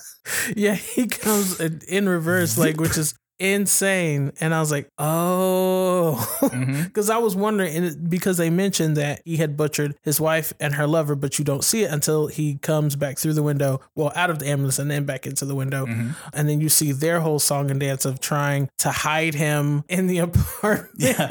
[0.56, 4.32] yeah, he comes in, in reverse, like, which is insane.
[4.40, 6.18] And I was like, oh.
[6.92, 10.86] Because I was wondering, because they mentioned that he had butchered his wife and her
[10.88, 14.30] lover, but you don't see it until he comes back through the window, well, out
[14.30, 15.86] of the ambulance and then back into the window.
[15.86, 16.16] Mhm.
[16.34, 20.08] And then you see their whole song and dance of trying to hide him in
[20.08, 20.90] the apartment.
[20.98, 21.28] Yeah.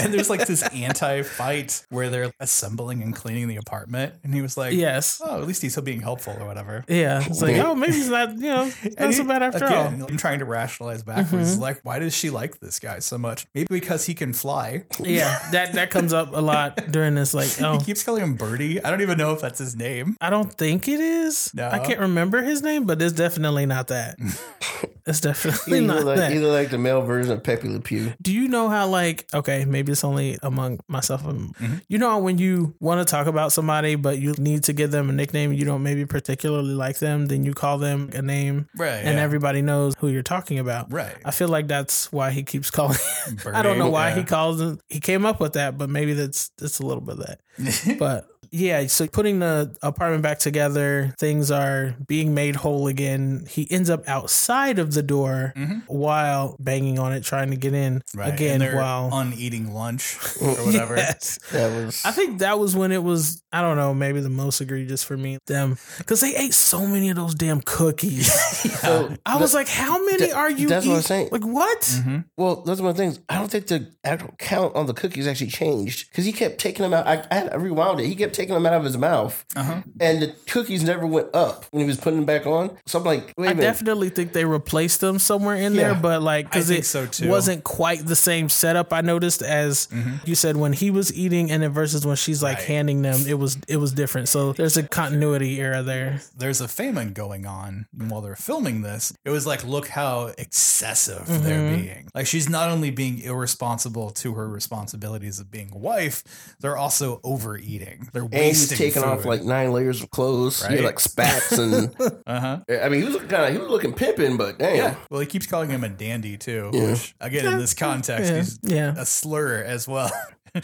[0.00, 4.56] And there's like this anti-fight where they're assembling and cleaning the apartment, and he was
[4.56, 5.20] like, yes.
[5.24, 7.22] "Oh, at least he's still being helpful or whatever." Yeah.
[7.24, 10.02] It's like, oh, maybe he's not, you know, not And so he- bad after again,
[10.02, 10.08] all.
[10.08, 11.30] I'm trying to rationalize backwards.
[11.30, 11.45] Mm-hmm.
[11.58, 13.46] Like, why does she like this guy so much?
[13.54, 14.84] Maybe because he can fly.
[15.00, 17.34] Yeah, that that comes up a lot during this.
[17.34, 18.82] Like, oh, He keeps calling him Birdie.
[18.84, 20.16] I don't even know if that's his name.
[20.20, 21.52] I don't think it is.
[21.54, 21.68] No.
[21.68, 24.16] I can't remember his name, but it's definitely not that.
[25.06, 26.32] it's definitely Either not like, that.
[26.32, 28.12] either like the male version of Pepe Le Pew.
[28.20, 31.76] Do you know how like okay, maybe it's only among myself and Mm-hmm.
[31.88, 34.90] you know how when you want to talk about somebody but you need to give
[34.90, 38.68] them a nickname you don't maybe particularly like them, then you call them a name
[38.76, 38.90] Right.
[39.04, 39.22] and yeah.
[39.22, 40.92] everybody knows who you're talking about.
[40.92, 41.14] Right.
[41.24, 42.98] I feel like that's why he keeps calling.
[43.52, 44.16] I don't know why yeah.
[44.16, 44.80] he calls him.
[44.88, 47.96] He came up with that, but maybe that's that's a little bit of that.
[47.98, 53.46] but yeah, so putting the apartment back together, things are being made whole again.
[53.48, 55.52] He ends up outside of the door
[55.86, 58.18] while banging on it, trying to get in Mm-hmm.
[58.18, 58.32] Right.
[58.34, 58.62] again.
[58.62, 60.96] and While on eating lunch or whatever.
[60.96, 61.38] Yes.
[61.52, 62.02] That was.
[62.04, 65.16] I think that was when it was, I don't know, maybe the most egregious for
[65.16, 65.38] me.
[65.46, 65.76] Them.
[65.98, 68.32] Because they ate so many of those damn cookies.
[68.86, 71.28] So, I was like, how many that- are you that's what I'm saying.
[71.32, 71.80] Like, what?
[71.80, 72.18] Mm-hmm.
[72.36, 73.20] Well, that's one of the things.
[73.28, 76.82] I don't think the actual count on the cookies actually changed because he kept taking
[76.82, 77.06] them out.
[77.06, 78.06] I, I, had, I rewound it.
[78.06, 79.82] He kept taking them out of his mouth, Uh-huh.
[80.00, 82.76] and the cookies never went up when he was putting them back on.
[82.86, 83.62] So I'm like, wait a I minute.
[83.66, 87.28] definitely think they replaced them somewhere in there, but like because think it so, too.
[87.28, 88.92] wasn't quite the same setup.
[88.92, 89.88] I noticed as
[90.24, 92.66] you said when he was eating, and then versus when she's like Right.
[92.66, 94.28] handing them, it was it was different.
[94.28, 96.20] So there's a continuity error there.
[96.36, 99.12] There's a famine going on while they're filming this.
[99.24, 101.44] It was like, look how excessive Mm-hmm.
[101.44, 102.08] they're being.
[102.14, 106.22] Like she's not only being irresponsible to her responsibilities of being a wife,
[106.60, 108.08] they're also overeating.
[108.12, 109.04] They're and he's taking food.
[109.04, 110.60] off like nine layers of clothes.
[110.64, 110.84] He had Right.
[110.86, 111.94] like spats and.
[112.26, 112.60] uh huh.
[112.68, 114.76] I mean, he was looking kind of he was looking pimping, but damn.
[114.76, 114.94] Yeah.
[115.10, 116.90] Well, he keeps calling him a dandy too, Yeah.
[116.92, 118.94] which again in this context Yeah, is yeah.
[118.96, 120.10] a slur as well.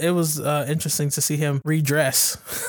[0.00, 2.36] It was uh, interesting to see him redress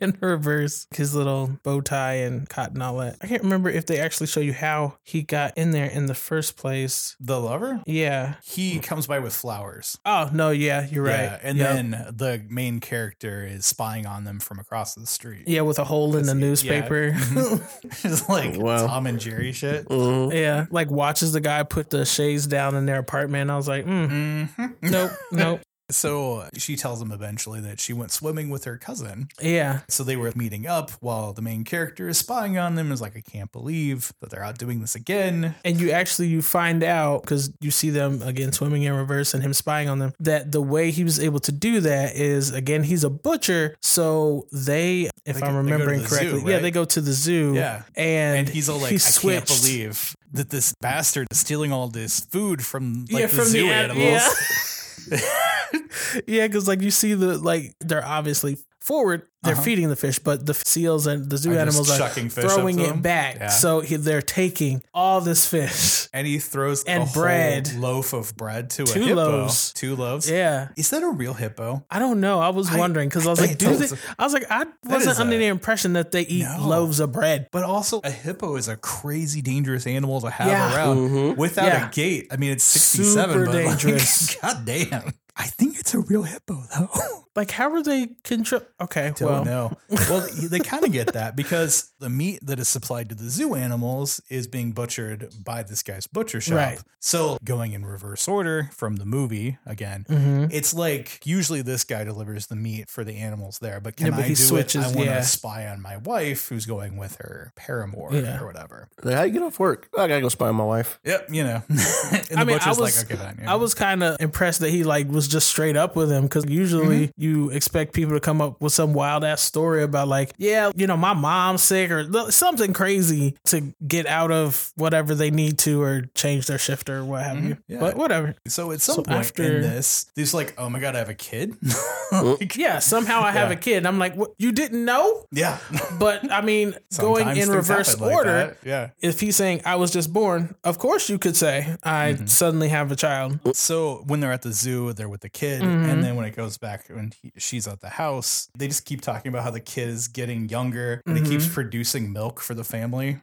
[0.00, 3.16] and reverse his little bow tie and cotton all that.
[3.20, 6.14] I can't remember if they actually show you how he got in there in the
[6.14, 7.16] first place.
[7.20, 7.82] The lover?
[7.86, 8.34] Yeah.
[8.44, 9.98] He comes by with flowers.
[10.04, 11.12] Oh no, yeah, you're right.
[11.22, 11.72] Yeah, and Yep.
[11.74, 15.44] then the main character is spying on them from across the street.
[15.48, 17.16] yeah, with a hole in the newspaper.
[18.04, 18.86] It's like Wow.
[18.86, 19.88] Tom and Jerry shit.
[19.88, 20.32] Mhm.
[20.32, 23.50] yeah, like watches the guy put the shades down in their apartment.
[23.50, 24.74] I was like, mm, Mhm.
[24.82, 25.60] nope, nope.
[25.92, 29.28] So she tells him eventually that she went swimming with her cousin.
[29.40, 32.90] Yeah, So they were meeting up while the main character is spying on them.
[32.92, 35.54] Is like, I can't believe that they're out doing this again.
[35.64, 39.42] and you actually you find out because you see them again swimming in reverse and
[39.42, 42.82] him spying on them that the way he was able to do that is again
[42.82, 46.50] he's a butcher so they if They i'm go- they go to remembering correctly zoo,
[46.50, 47.82] yeah they go to the zoo Yeah.
[47.96, 51.88] and, And he's all like, he I can't believe that this bastard is stealing all
[51.88, 55.08] this food from like yeah, the from zoo the an- animals.
[55.10, 55.18] Yeah,
[56.26, 59.62] yeah, because like you see the like they're obviously forward, they're Uh-huh.
[59.62, 62.88] feeding the fish, but the seals and the zoo Are animals are fish throwing it
[62.88, 63.00] them?
[63.00, 63.36] back.
[63.36, 63.48] Yeah.
[63.48, 66.00] So he, they're taking all this fish.
[66.14, 67.72] And he throws And a whole bread.
[67.74, 69.14] loaf of bread to Two a hippo.
[69.14, 69.72] loaves.
[69.72, 70.28] Two loaves.
[70.28, 70.68] Yeah.
[70.76, 71.86] Is that a real hippo?
[71.90, 72.38] I don't know.
[72.38, 73.96] I was I- wondering because I was I like, do they?
[74.18, 76.66] I was like, I wasn't under a- the impression that they eat No.
[76.68, 77.48] loaves of bread.
[77.50, 80.74] But also, a hippo is a crazy dangerous animal to have Yeah.
[80.76, 81.36] around Mhm.
[81.38, 81.88] without Yeah.
[81.88, 82.26] a gate.
[82.30, 84.36] I mean, it's 67, Super but like, dangerous.
[84.42, 85.12] God damn.
[85.36, 86.88] I think it's a real hippo, though.
[87.34, 88.60] Like, how are they control?
[88.78, 89.72] Okay, Don't well, know.
[89.88, 93.54] Well, they kind of get that because the meat that is supplied to the zoo
[93.54, 96.56] animals is being butchered by this guy's butcher shop.
[96.56, 96.80] Right.
[97.00, 100.52] So, going in reverse order from the movie again, Mhm.
[100.52, 104.16] it's like usually this guy delivers the meat for the animals there, but can Yeah,
[104.16, 104.92] but I he do switches, it?
[104.92, 105.20] I want to yeah.
[105.22, 108.42] spy on my wife who's going with her paramour Yeah.
[108.42, 108.90] or whatever.
[109.02, 109.88] Like, how you get off work?
[109.96, 111.00] Oh, I gotta go spy on my wife.
[111.02, 111.62] Yep, you know.
[111.70, 113.38] and the I mean, I was, like, okay, fine.
[113.40, 113.50] yeah.
[113.50, 116.44] I was kind of impressed that he like was just straight up with him because
[116.48, 117.22] usually Mm-hmm.
[117.22, 120.86] you expect people to come up with some wild ass story about like, yeah, you
[120.86, 125.80] know, my mom's sick or something crazy to get out of whatever they need to
[125.82, 127.54] or change their shift or what have you.
[127.54, 127.72] Mm-hmm.
[127.72, 127.80] yeah.
[127.80, 128.34] But whatever.
[128.46, 131.08] So at some So point after- in this, he's like, "Oh my god, I have
[131.08, 131.56] a kid."
[132.12, 133.56] Like, Yeah, somehow I have Yeah.
[133.56, 133.86] a kid.
[133.86, 134.32] I'm like, what?
[134.38, 135.24] You didn't know?
[135.32, 135.58] yeah,
[135.98, 138.56] But I mean, going in reverse like order.
[138.64, 138.90] Yeah.
[139.00, 142.26] if he's saying I was just born, of course you could say I Mm-hmm.
[142.26, 143.38] suddenly have a child.
[143.56, 145.88] So when they're at the zoo, they're with the kid, Mm-hmm.
[145.90, 149.00] and then when it goes back when he, she's at the house, they just keep
[149.00, 151.32] talking about how the kid is getting younger and he Mm-hmm.
[151.32, 153.18] keeps producing milk for the family.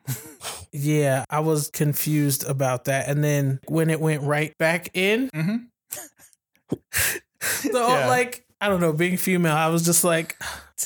[0.72, 3.10] Yeah, I was confused about that.
[3.10, 6.78] And then when it went right back in, mm-hmm.
[7.42, 8.08] so Yeah.
[8.08, 10.36] like I don't know, being female, I was just like,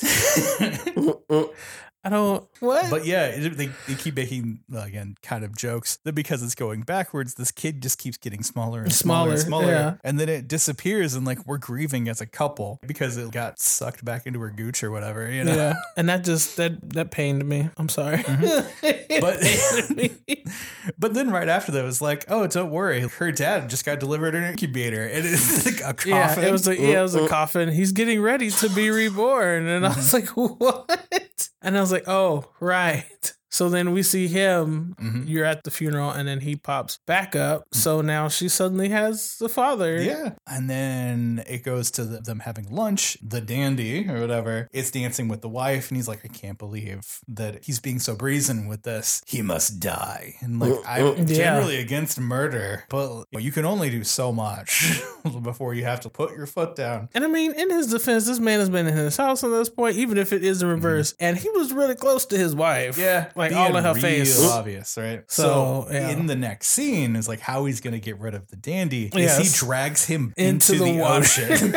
[2.04, 2.90] I don't what.
[2.90, 6.82] But yeah, they, they keep making well, again kind of jokes that because it's going
[6.82, 9.94] backwards, this kid just keeps getting smaller and smaller, and Smaller, smaller, yeah.
[10.04, 14.04] and then it disappears, and like we're grieving as a couple because it got sucked
[14.04, 15.54] back into her gooch or whatever, you know.
[15.54, 17.70] yeah, and that just that that pained me.
[17.76, 18.18] I'm sorry.
[18.18, 18.90] Mm-hmm.
[19.20, 20.44] But- It pained me.
[20.98, 24.00] But then right after that, it was like, oh, don't worry, her dad just got
[24.00, 26.10] delivered an incubator, and it's like a coffin.
[26.10, 27.28] yeah, it was a yeah, it was a uh, uh.
[27.28, 27.70] coffin.
[27.70, 30.40] He's getting ready to be reborn, and I was mm-hmm.
[30.40, 31.48] like, what?
[31.64, 33.32] And I was like, oh, right.
[33.54, 34.96] So then we see him.
[35.00, 35.28] Mhm.
[35.28, 37.62] You're at the funeral, and then he pops back up.
[37.72, 40.02] So now she suddenly has a father.
[40.02, 40.30] Yeah.
[40.44, 43.16] And then it goes to the, them having lunch.
[43.22, 45.88] The dandy or whatever is dancing with the wife.
[45.88, 49.22] And he's like, I can't believe that he's being so brazen with this.
[49.24, 50.34] He must die.
[50.40, 51.24] And like, I'm Yeah.
[51.24, 55.00] generally against murder, but you can only do so much
[55.42, 57.08] before you have to put your foot down.
[57.14, 59.68] And I mean, in his defense, this man has been in his house at this
[59.70, 62.94] point, even if it is the reverse, and he was really close to his wife.
[62.96, 63.00] Mm-hmm.
[63.04, 63.30] Yeah.
[63.36, 64.42] like being all in her face.
[64.44, 65.22] obvious, right?
[65.28, 66.10] So, So, yeah.
[66.10, 69.10] in the next scene is like how he's going to get rid of the dandy.
[69.14, 71.74] Is he drags him Into into, the the, ocean.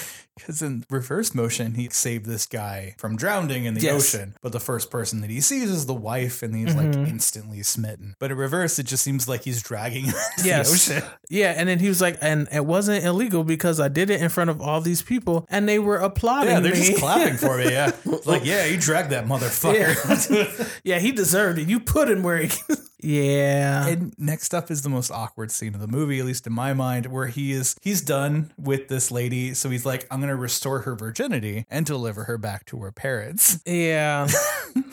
[0.40, 4.14] Because in reverse motion, he saved this guy from drowning in the Yes.
[4.14, 4.34] ocean.
[4.42, 7.00] But the first person that he sees is the wife, and he's Mm-hmm.
[7.00, 8.16] like instantly smitten.
[8.18, 10.68] But in reverse, it just seems like he's dragging him Yes.
[10.86, 11.08] the ocean.
[11.28, 14.28] Yeah, and then he was like, and it wasn't illegal because I did it in
[14.28, 16.86] front of all these people, and they were applauding Yeah, they're me.
[16.86, 17.70] just clapping for me.
[17.70, 17.92] Yeah.
[18.26, 20.80] Like, yeah, you dragged that motherfucker.
[20.84, 21.68] yeah, he deserved it.
[21.68, 22.50] You put him where he.
[23.02, 23.86] yeah.
[23.86, 26.72] And next up is the most awkward scene of the movie, at least in my
[26.74, 30.80] mind, where he is he's done with this lady, so he's like, I'm gonna restore
[30.80, 33.60] her virginity and deliver her back to her parents.
[33.66, 34.28] yeah,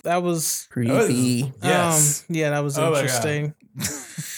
[0.04, 0.68] that was.
[0.70, 1.52] Creepy.
[1.64, 2.26] Yes.
[2.30, 2.98] Um, yeah, that was Oh my God.
[3.02, 3.54] interesting.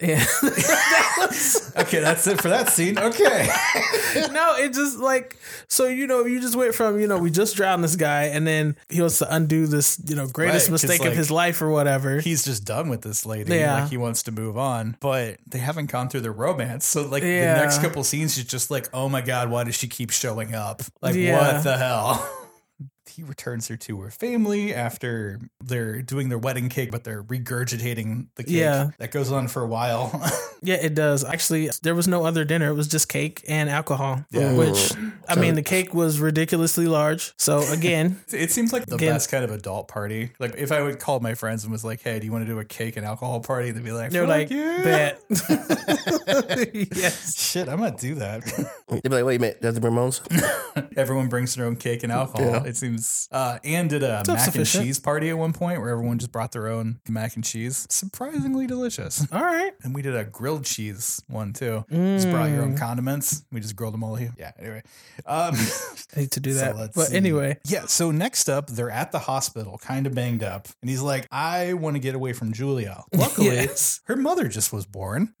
[0.00, 0.24] Yeah.
[1.76, 2.98] Okay, that's it for that scene.
[2.98, 3.48] Okay.
[4.32, 5.36] no, it just like
[5.68, 8.46] so you know you just went from you know we just drowned this guy and
[8.46, 11.62] then he wants to undo this you know greatest Right, mistake like, of his life
[11.62, 12.18] or whatever.
[12.20, 13.54] He's just done with this lady.
[13.56, 13.82] Yeah.
[13.82, 16.86] Like he wants to move on, but they haven't gone through the romance.
[16.86, 17.54] So like Yeah.
[17.54, 20.54] the next couple scenes, you're just like, oh my god, why does she keep showing
[20.54, 20.82] up?
[21.00, 21.54] Like Yeah.
[21.54, 22.36] what the hell?
[23.10, 28.28] He returns her to her family after they're doing their wedding cake, but they're regurgitating
[28.36, 28.52] the cake.
[28.54, 28.90] Yeah.
[28.98, 30.10] That goes on for a while.
[30.62, 31.24] Yeah, it does.
[31.24, 32.68] Actually, there was no other dinner.
[32.68, 34.26] It was just cake and alcohol.
[34.30, 34.52] Yeah.
[34.52, 34.92] Which
[35.26, 37.32] I mean, the cake was ridiculously large.
[37.38, 40.32] So again, It seems like the Again- best kind of adult party.
[40.38, 42.52] Like if I would call my friends and was like, "Hey, do you want to
[42.52, 45.22] do a cake and alcohol party?" They'd be like, they were "Fuck like, yeah." "Bet."
[46.94, 47.40] yes.
[47.40, 48.44] Shit, I'm gonna do that.
[48.88, 50.20] They'd be like, wait a minute, that's the Ramones?
[50.94, 52.46] everyone brings their own cake and alcohol.
[52.50, 52.64] Yeah.
[52.64, 52.99] It seems.
[53.30, 56.52] Uh, Anne did a mac and cheese party at one point where everyone just brought
[56.52, 57.86] their own mac and cheese.
[57.90, 59.26] Surprisingly delicious.
[59.32, 59.72] All right.
[59.82, 61.84] And we did a grilled cheese one too.
[61.90, 62.54] Just brought Mm.
[62.54, 63.44] your own condiments.
[63.52, 64.32] We just grilled them all here.
[64.38, 64.52] Yeah.
[64.58, 64.82] Anyway,
[65.26, 65.54] um,
[66.16, 66.76] I need to do that.
[66.76, 67.16] let's but see.
[67.16, 67.86] anyway, yeah.
[67.86, 71.74] So next up, they're at the hospital, kind of banged up, and he's like, "I
[71.74, 74.00] want to get away from Julia." Luckily, Yes.
[74.04, 75.34] her mother just was born.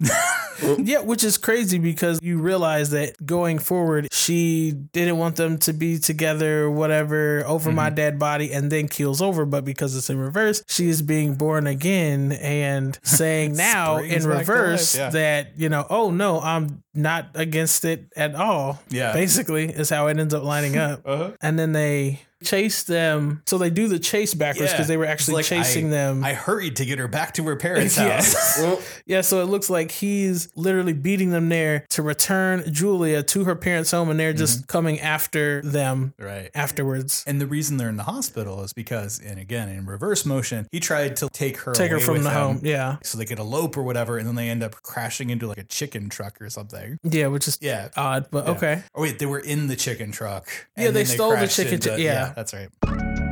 [0.78, 5.72] yeah, which is crazy because you realize that going forward, she didn't want them to
[5.72, 7.76] be together, whatever, over Mm-hmm.
[7.76, 9.44] my dead body, and then keels over.
[9.44, 14.96] But because it's in reverse, she is being born again and saying now in reverse
[14.96, 15.10] yeah.
[15.10, 18.80] that, you know, oh no, I'm not against it at all.
[18.88, 19.12] Yeah.
[19.12, 21.00] Basically, is how it ends up lining up.
[21.10, 21.32] Uh-huh.
[21.40, 23.42] And then they chase them.
[23.46, 26.24] So they do the chase backwards because they were actually like, chasing I- them.
[26.24, 28.16] I hurried to get her back to her parents' Yeah.
[28.16, 28.60] house.
[29.06, 33.56] Yeah, so it looks like he's literally beating them there to return Julia to her
[33.56, 34.66] parents' home, and they're just mm-hmm.
[34.66, 36.50] coming after them right.
[36.54, 37.24] afterwards.
[37.26, 40.78] And the reason they're in the hospital is because, and again, in reverse motion, he
[40.78, 42.60] tried to take her Take her away from with the him home.
[42.62, 42.96] Yeah.
[43.02, 45.64] so they could elope or whatever, and then they end up crashing into like a
[45.64, 46.98] chicken truck or something.
[47.02, 47.88] Yeah, which is Yeah.
[47.96, 48.50] odd, but Yeah.
[48.52, 48.82] okay.
[48.94, 50.48] Oh wait, they were in the chicken truck.
[50.76, 52.29] Yeah, and they then stole the chicken into- chi- yeah.
[52.34, 53.29] That's right.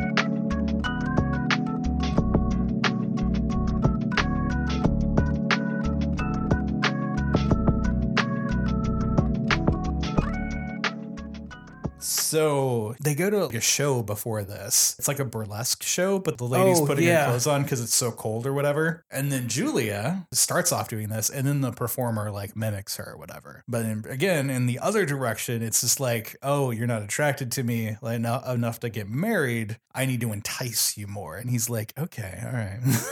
[12.29, 14.95] So they go to like a show before this.
[14.99, 17.25] It's like a burlesque show, but the lady's Oh, putting yeah.
[17.25, 19.05] her clothes on because it's so cold or whatever.
[19.11, 23.17] And then Julia starts off doing this, and then the performer like mimics her or
[23.17, 23.65] whatever.
[23.67, 27.63] But in, again, in the other direction, it's just like, oh, you're not attracted to
[27.63, 29.79] me like eno- enough to get married.
[29.95, 31.37] I need to entice you more.
[31.37, 32.79] And he's like, okay, all right.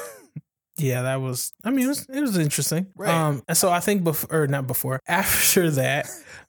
[0.79, 1.55] Yeah, that was.
[1.65, 2.89] I mean, it was it was interesting.
[2.97, 3.09] Right.
[3.09, 6.07] Um, and so I think before or not before, after that,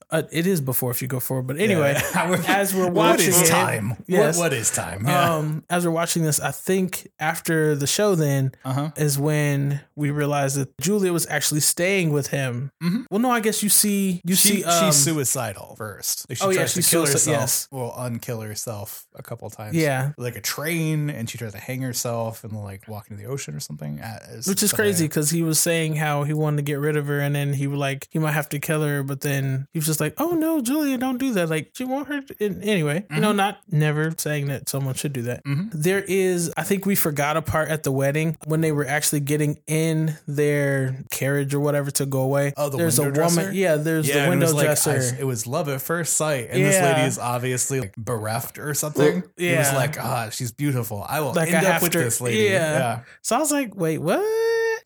[0.09, 1.47] uh, it is before if you go forward.
[1.47, 2.41] But anyway, Yeah.
[2.47, 3.97] as we're what watching is it, time?
[4.07, 4.37] yes.
[4.37, 5.05] What, what is time?
[5.05, 5.35] Yeah.
[5.35, 8.91] Um, as we're watching this, I think after the show, then uh huh.
[8.97, 12.71] is when we realized that Julia was actually staying with him.
[12.81, 13.05] Mhm.
[13.11, 16.29] Well, no, I guess you see, you She, see, um, she's suicidal first.
[16.29, 17.25] Like, she oh, yeah, tries she's to kill herself.
[17.39, 17.67] yes.
[17.71, 19.75] Well, unkill herself a couple times.
[19.75, 20.11] Yeah.
[20.17, 23.55] like a train, and she tries to hang herself and like walk into the ocean
[23.55, 23.99] or something.
[24.31, 26.95] It's which is something- crazy because he was saying how he wanted to get rid
[26.95, 29.67] of her, and then he was like he might have to kill her, but then
[29.73, 32.21] he was just like, "Oh no, Julia, don't do that." Like, want her?
[32.21, 32.35] To?
[32.45, 35.43] and Anyway, you know, not never saying that someone should do that.
[35.45, 35.69] Mhm.
[35.73, 39.19] There is, I think we forgot a part at the wedding when they were actually
[39.21, 42.53] getting in their carriage or whatever to go away.
[42.57, 43.35] Oh, the there's a window woman.
[43.35, 43.51] dresser?
[43.53, 45.15] Yeah, there's Yeah, the and it window like, dresser.
[45.15, 48.73] I- it was love at first sight, and this lady is obviously like bereft or
[48.73, 49.23] something.
[49.37, 51.05] It was like, ah, she's beautiful.
[51.07, 52.39] I will Like, end I up with to- this lady.
[52.45, 52.51] Yeah.
[52.77, 52.99] yeah.
[53.21, 54.19] So I was like, wait, what?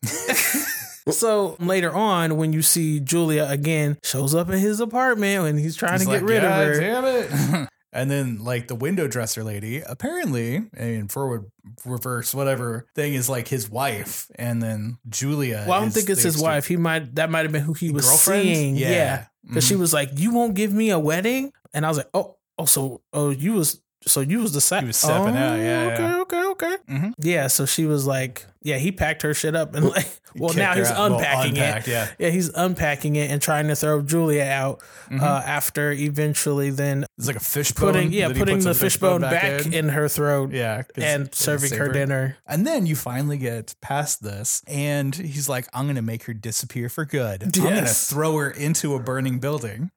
[1.10, 5.76] so later on, when you see Julia again, shows up in his apartment when he's
[5.76, 6.80] trying He's to get like, rid "God of her.
[6.80, 7.68] Damn it.
[7.94, 11.50] And then, like the window dresser lady, apparently, I mean, forward,
[11.84, 15.66] reverse, whatever thing is like his wife, and then Julia.
[15.68, 16.66] Well, I don't is think it's his wife.
[16.66, 18.44] He might that might have been who he was Girlfriend?
[18.44, 18.76] seeing.
[18.76, 18.90] Yeah.
[18.90, 19.82] Yeah, because she mm-hmm.
[19.82, 23.02] was like, "You won't give me a wedding," and I was like, "Oh, oh, so
[23.12, 24.82] oh, you was so you was the side.
[24.82, 26.20] He was stepping out, yeah, okay, yeah.
[26.22, 26.76] okay, okay.
[26.90, 27.12] Mhm.
[27.18, 30.74] Yeah, so she was like, yeah, he packed her shit up and like, well, now
[30.74, 31.10] he's out.
[31.10, 31.90] Well, unpacking unpacked, it.
[31.90, 32.08] yeah.
[32.18, 34.80] yeah, he's unpacking it and trying to throw Julia out.
[35.10, 35.20] Mm-hmm.
[35.22, 37.92] Uh, after eventually, then It's like a fishbone.
[37.92, 39.88] putting yeah, putting the a fishbone back, in.
[39.88, 40.52] her throat.
[40.52, 40.82] Yeah.
[40.96, 42.36] and serving her dinner.
[42.46, 46.34] And then you finally get past this, and he's like, I'm going to make her
[46.34, 47.42] disappear for good.
[47.56, 49.90] I'm going to throw her into a burning building.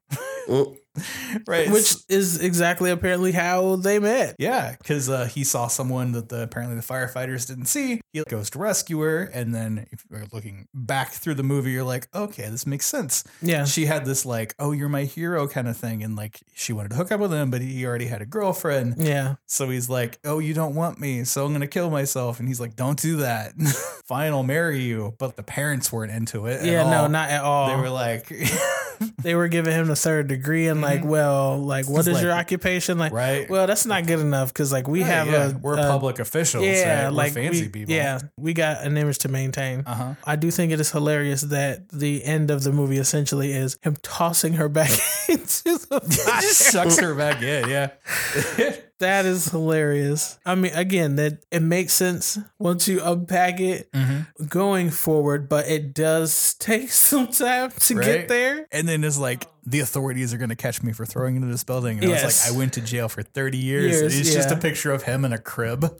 [1.47, 1.69] right.
[1.69, 4.36] which is exactly apparently how they met.
[4.39, 8.01] Yeah, because uh, he saw someone that the apparently the firefighters didn't see.
[8.13, 11.84] He goes to rescue her, and then if you're looking back through the movie, you're
[11.84, 13.23] like, okay, this makes sense.
[13.41, 13.65] Yeah.
[13.65, 16.89] She had this like, oh, you're my hero kind of thing, and like she wanted
[16.89, 18.95] to hook up with him, but he already had a girlfriend.
[18.97, 19.36] Yeah.
[19.45, 22.39] So he's like, oh, you don't want me, so I'm gonna kill myself.
[22.39, 23.53] And he's like, don't do that.
[24.05, 25.15] Fine, I'll marry you.
[25.17, 26.62] But the parents weren't into it.
[26.62, 27.67] at Yeah, no, not at all.
[27.67, 28.29] They were like,
[29.21, 32.31] they were giving him the third degree and like, well, like what is like- your
[32.31, 32.98] occupation?
[32.98, 33.50] Like, right.
[33.50, 36.19] well, that's not good enough because like we Right, have yeah, a we're a- public
[36.19, 36.63] officials.
[36.65, 37.13] Yeah, right?
[37.13, 37.93] Like fancy we, people.
[37.93, 39.83] Yeah, we got an image to maintain.
[39.85, 40.13] Uh huh.
[40.25, 43.96] I do think it is hilarious that the end of the movie essentially is him
[44.02, 44.89] tossing her back
[45.29, 46.41] into the fire.
[46.41, 47.69] just sucks her back in.
[47.69, 47.91] Yeah.
[49.00, 50.39] That is hilarious.
[50.46, 54.46] I mean, again, that it makes sense once you unpack it Mm-hmm.
[54.46, 58.06] going forward, but it does take some time to Right.
[58.06, 58.67] get there.
[58.71, 61.63] And then it's like the authorities are going to catch me for throwing into this
[61.63, 61.98] building.
[61.98, 62.46] And I was Yes.
[62.48, 63.92] like, I went to jail for 30 years.
[64.00, 65.92] Years, it's just a picture of him in a crib.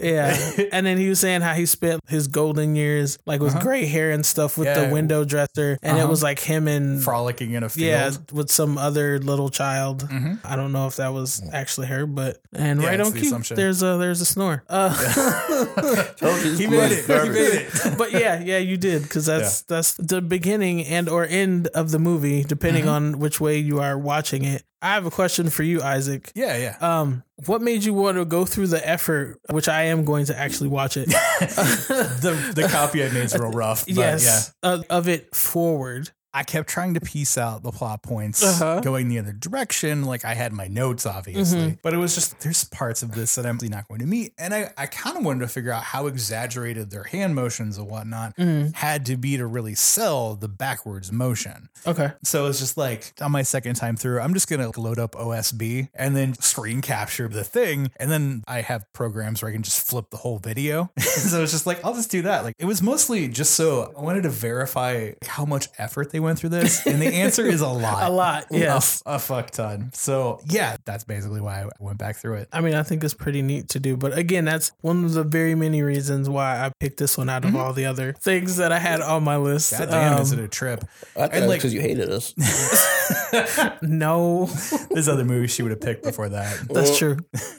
[0.00, 0.34] Yeah.
[0.72, 4.10] and then he was saying how he spent his golden years like with gray hair
[4.10, 4.80] and stuff with Uh-huh.
[4.80, 4.86] Yeah.
[4.88, 5.78] the window dresser.
[5.82, 6.10] And it Uh-huh.
[6.10, 7.86] was like him and Frolicking in a field.
[7.86, 10.08] yeah, with some other little child.
[10.08, 10.38] Mhm.
[10.44, 13.28] I don't know if that was actually her, but and Yeah, right on the cue,
[13.28, 13.56] assumption.
[13.56, 14.62] there's a there's a snore.
[14.72, 14.92] Uh,
[16.16, 17.04] Told he made it.
[17.04, 17.98] He made it.
[17.98, 21.98] but yeah, yeah, you did because that's that's the beginning and or end of the
[21.98, 22.90] movie, depending Mm-hmm.
[22.94, 24.62] on which way you are watching it.
[24.80, 26.32] I have a question for you, Isaac.
[26.34, 26.76] Yeah, yeah.
[26.80, 30.36] Um, what made you want to go through the effort, which I am going to
[30.36, 31.06] actually watch it?
[31.40, 33.86] the the copy I made is real rough.
[33.86, 34.72] But yes, yeah.
[34.72, 36.10] of, of it forward.
[36.34, 38.80] I kept trying to piece out the plot points Uh-huh.
[38.80, 40.04] going the other direction.
[40.04, 41.78] Like I had my notes, obviously, Mhm.
[41.82, 44.32] but it was just there's parts of this that I'm not going to meet.
[44.38, 47.86] And I, I kind of wanted to figure out how exaggerated their hand motions and
[47.86, 48.74] whatnot Mhm.
[48.74, 51.68] had to be to really sell the backwards motion.
[51.86, 52.12] Okay.
[52.24, 55.88] So it's just like on my second time through, I'm just gonna load up OSB
[55.94, 59.86] and then screen capture the thing, and then I have programs where I can just
[59.86, 60.90] flip the whole video.
[60.98, 62.44] so it's just like I'll just do that.
[62.44, 66.38] Like it was mostly just so I wanted to verify how much effort they went
[66.38, 69.02] through this, and the answer is a lot, A lot, yes.
[69.04, 69.90] a, fuck ton.
[69.92, 72.48] So yeah, that's basically why I went back through it.
[72.52, 73.96] I mean, I think it's pretty neat to do.
[73.96, 77.44] But again, that's one of the very many reasons why I picked this one out
[77.44, 79.72] of all the other things that I had on my list.
[79.78, 80.84] God damn, Um, is it a trip?
[81.16, 82.34] I thought And, like- because you hated us.
[83.82, 84.46] no,
[84.90, 86.56] There's other movies she would have picked before that.
[86.68, 87.18] that's true.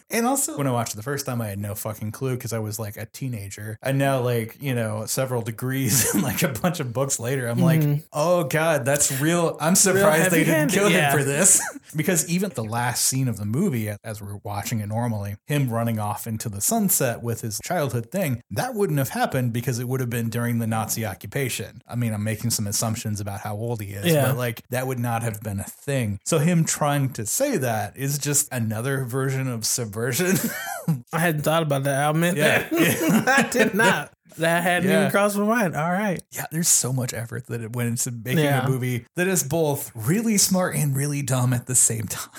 [0.09, 2.53] And also, when I watched it the first time, I had no fucking clue because
[2.53, 3.77] I was like a teenager.
[3.81, 7.59] And now, like, you know, several degrees and like a bunch of books later, I'm
[7.59, 7.81] like,
[8.13, 9.57] oh God, that's real.
[9.59, 11.11] I'm surprised they didn't kill yeah.
[11.11, 11.59] him for this.
[11.95, 15.97] because even the last scene of the movie, as we're watching it normally, him running
[15.97, 19.99] off into the sunset with his childhood thing, that wouldn't have happened because it would
[20.01, 21.81] have been during the Nazi occupation.
[21.87, 24.27] I mean, I'm making some assumptions about how old he is, Yeah.
[24.27, 26.19] but like that would not have been a thing.
[26.23, 30.35] So him trying to say that is just another version of subversion.
[31.11, 32.03] I hadn't thought about that.
[32.03, 32.69] I'll admit Yeah.
[32.69, 33.27] that.
[33.27, 34.13] I did not.
[34.37, 34.99] That hadn't Yeah.
[35.01, 35.75] even crossed my mind.
[35.75, 36.21] All right.
[36.31, 38.65] yeah, there's so much effort that it went into making Yeah.
[38.65, 42.31] a movie that is both really smart and really dumb at the same time.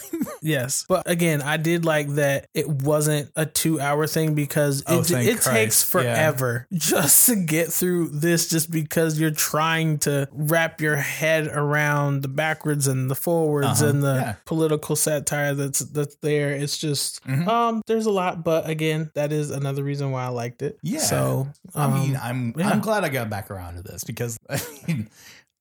[0.42, 0.84] Yes.
[0.88, 5.40] But again, I did like that it wasn't a two hour thing because Oh, it,
[5.42, 11.46] takes forever just to get through this just because you're trying to wrap your head
[11.48, 13.86] around the backwards and the forwards Uh-huh.
[13.90, 14.34] and the Yeah.
[14.44, 16.50] political satire that's that's there.
[16.50, 17.46] It's just Mhm.
[17.48, 20.78] um there's a lot, but again, that is another reason why I liked it.
[20.82, 21.00] Yeah.
[21.00, 21.48] So
[21.84, 22.70] I um, mean, I'm yeah.
[22.70, 25.08] I'm glad I got back around to this because I mean,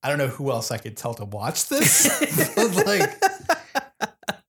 [0.02, 2.10] I don't know who else I could tell to watch this.
[2.86, 3.10] Like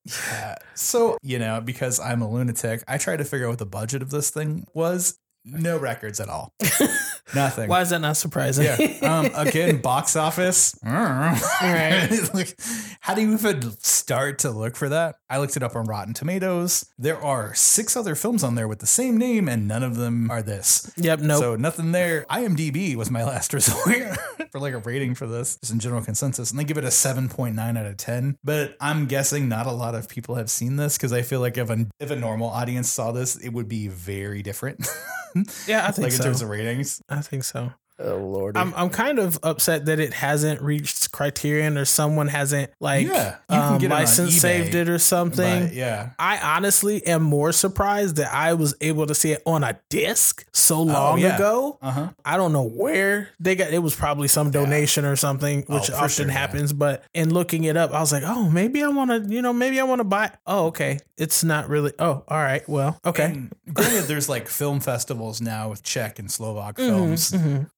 [0.06, 0.56] yeah.
[0.74, 4.02] So, you know, because I'm a lunatic, I tried to figure out what the budget
[4.02, 5.18] of this thing was.
[5.44, 6.54] No records at all.
[7.34, 7.68] Nothing.
[7.68, 8.64] why is that not surprising?
[8.64, 8.98] Yeah.
[9.02, 10.74] Um, again, box office.
[10.82, 12.10] Right.
[12.34, 12.58] like,
[13.00, 15.16] how do you even start to look for that?
[15.28, 16.86] I looked it up on Rotten Tomatoes.
[16.98, 20.30] There are six other films on there with the same name, and none of them
[20.30, 20.90] are this.
[20.96, 21.40] Yep, nope.
[21.40, 22.24] So nothing there.
[22.30, 24.16] IMDb was my last resort
[24.52, 26.90] for like a rating for this, just in general consensus, and they give it a
[26.90, 28.38] seven point nine out of ten.
[28.44, 31.58] But I'm guessing not a lot of people have seen this because I feel like
[31.58, 34.86] if a if a normal audience saw this, it would be very different.
[35.66, 37.02] yeah, I think like in terms of ratings.
[37.08, 37.72] I think so.
[37.98, 38.56] Oh lord.
[38.56, 43.36] I'm I'm kind of upset that it hasn't reached Criterion or someone hasn't like Yeah,
[43.48, 45.70] um, license saved it or something.
[45.72, 46.10] Yeah.
[46.18, 50.44] I honestly am more surprised that I was able to see it on a disc
[50.52, 51.36] so long Oh, yeah.
[51.36, 51.78] ago.
[51.80, 52.08] Uh huh.
[52.24, 55.94] I don't know where they got it was probably some donation or something, which Oh,
[55.94, 56.32] often sure, yeah.
[56.32, 56.72] happens.
[56.72, 59.52] But in looking it up, I was like, oh, maybe I want to, you know,
[59.52, 60.32] maybe I want to buy.
[60.46, 60.98] Oh, okay.
[61.16, 61.92] It's not really.
[62.00, 62.68] Oh, all right.
[62.68, 63.26] Well, okay.
[63.26, 67.30] And granted, there's like film festivals now with Czech and Slovak Mm-hmm, films.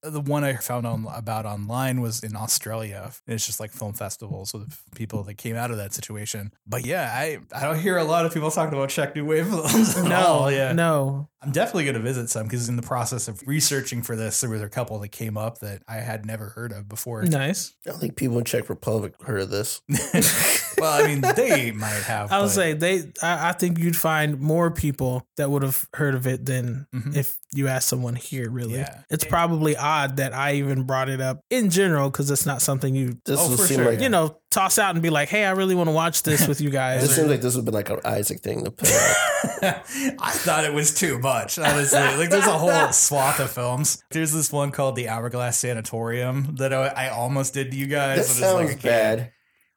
[0.02, 3.92] The one I found on about online was in Australia And it's just like film
[3.92, 6.52] festivals with people that came out of that situation.
[6.66, 9.48] But yeah, I, I don't hear a lot of people talking about Czech New Wave
[9.48, 9.96] films.
[10.02, 10.72] No, all, yeah.
[10.72, 11.28] no.
[11.42, 14.50] I'm definitely going to visit some because in the process of researching for this, there
[14.50, 17.22] was a couple that came up that I had never heard of before.
[17.22, 17.74] Nice.
[17.86, 19.80] I don't think people in Czech Republic heard of this.
[20.78, 22.30] well, I mean, they might have.
[22.32, 23.12] I would but- say they.
[23.22, 27.16] I, I think you'd find more people that would have heard of it than Mhm.
[27.16, 28.50] if you asked someone here.
[28.50, 29.02] Really, Yeah.
[29.10, 32.94] it's probably odd that I even brought it up in general because it's not something
[32.94, 34.04] you This Oh, for seem sure, like yeah.
[34.04, 36.62] you know toss out and be like, hey, I really want to watch this with
[36.62, 37.02] you guys.
[37.02, 39.16] this or- seems like this would be like an Isaac thing to put out.
[39.62, 41.58] I thought it was too much.
[41.58, 44.02] Honestly, like there's a whole swath of films.
[44.10, 48.16] There's this one called The Hourglass Sanatorium that I, I almost did to you guys.
[48.28, 48.82] That but it's like, sounds can't.
[48.82, 49.32] bad.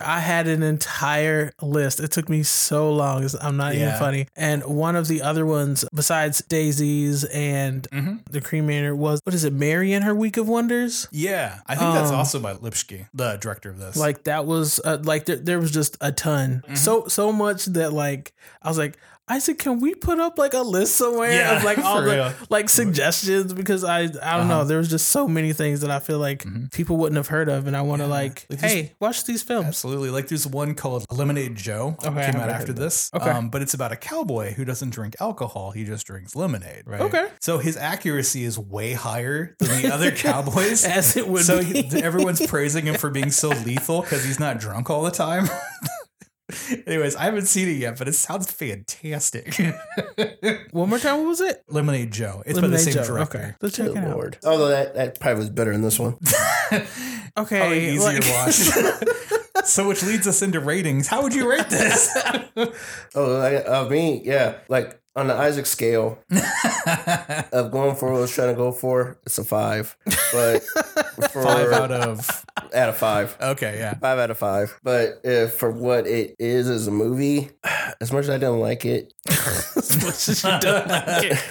[0.00, 2.00] I had an entire list.
[2.00, 3.28] It took me so long.
[3.40, 4.26] I'm not even funny.
[4.36, 8.20] And one of the other ones, besides Daisies and Mhm.
[8.30, 9.52] the Cremator, was what is it?
[9.52, 11.08] Mary and her Week of Wonders.
[11.10, 13.96] Yeah, I think that's Um, also by Lipský, the director of this.
[13.96, 16.74] Like that was uh, like there, there was just a ton, Mm-hmm.
[16.76, 18.96] so so much that like I was like.
[19.26, 22.10] I said, can we put up like a list somewhere Yeah, of like all the
[22.10, 22.32] real.
[22.50, 24.44] like suggestions because I I don't Uh-huh.
[24.48, 26.70] know there was just so many things that I feel like Mhm.
[26.72, 28.12] people wouldn't have heard of and I want to Yeah.
[28.20, 30.10] like hey watch these films Absolutely.
[30.10, 31.96] Like there's one called Lemonade Joe.
[32.04, 33.10] Okay, came out after of this.
[33.14, 33.30] Okay.
[33.30, 35.70] Um, but it's about a cowboy who doesn't drink alcohol.
[35.72, 36.82] He just drinks lemonade.
[36.86, 37.00] Right.
[37.00, 37.28] Okay.
[37.40, 40.84] So his accuracy is way higher than the other cowboys.
[40.84, 41.82] as it would so be.
[41.82, 45.46] he- everyone's praising him for being so lethal because he's not drunk all the time.
[46.86, 49.54] Anyways, I haven't seen it yet, but it sounds fantastic.
[50.72, 51.62] One more time, what was it?
[51.68, 52.42] Lemonade Joe.
[52.44, 53.04] It's by the same Joe.
[53.06, 53.38] director.
[53.38, 54.10] Okay, let's check Good it out.
[54.10, 54.38] lord.
[54.44, 56.16] Although that, that probably was better in this one.
[57.36, 58.60] Okay, Probably easier like- watch.
[59.64, 61.08] So, which leads us into ratings.
[61.08, 62.16] How would you rate this?
[63.16, 66.18] Oh, I, I mean, yeah, like on the Isaac scale
[67.52, 69.96] of going for what I was trying to go for, it's a five.
[70.32, 70.62] But
[71.30, 72.44] for Five out of.
[72.74, 73.36] Out of five.
[73.40, 73.94] Okay, yeah.
[73.94, 74.78] Five out of five.
[74.82, 77.50] But if for what it is as a movie,
[78.00, 79.12] as much as I didn't like it,
[79.76, 81.38] As much as you don't like it.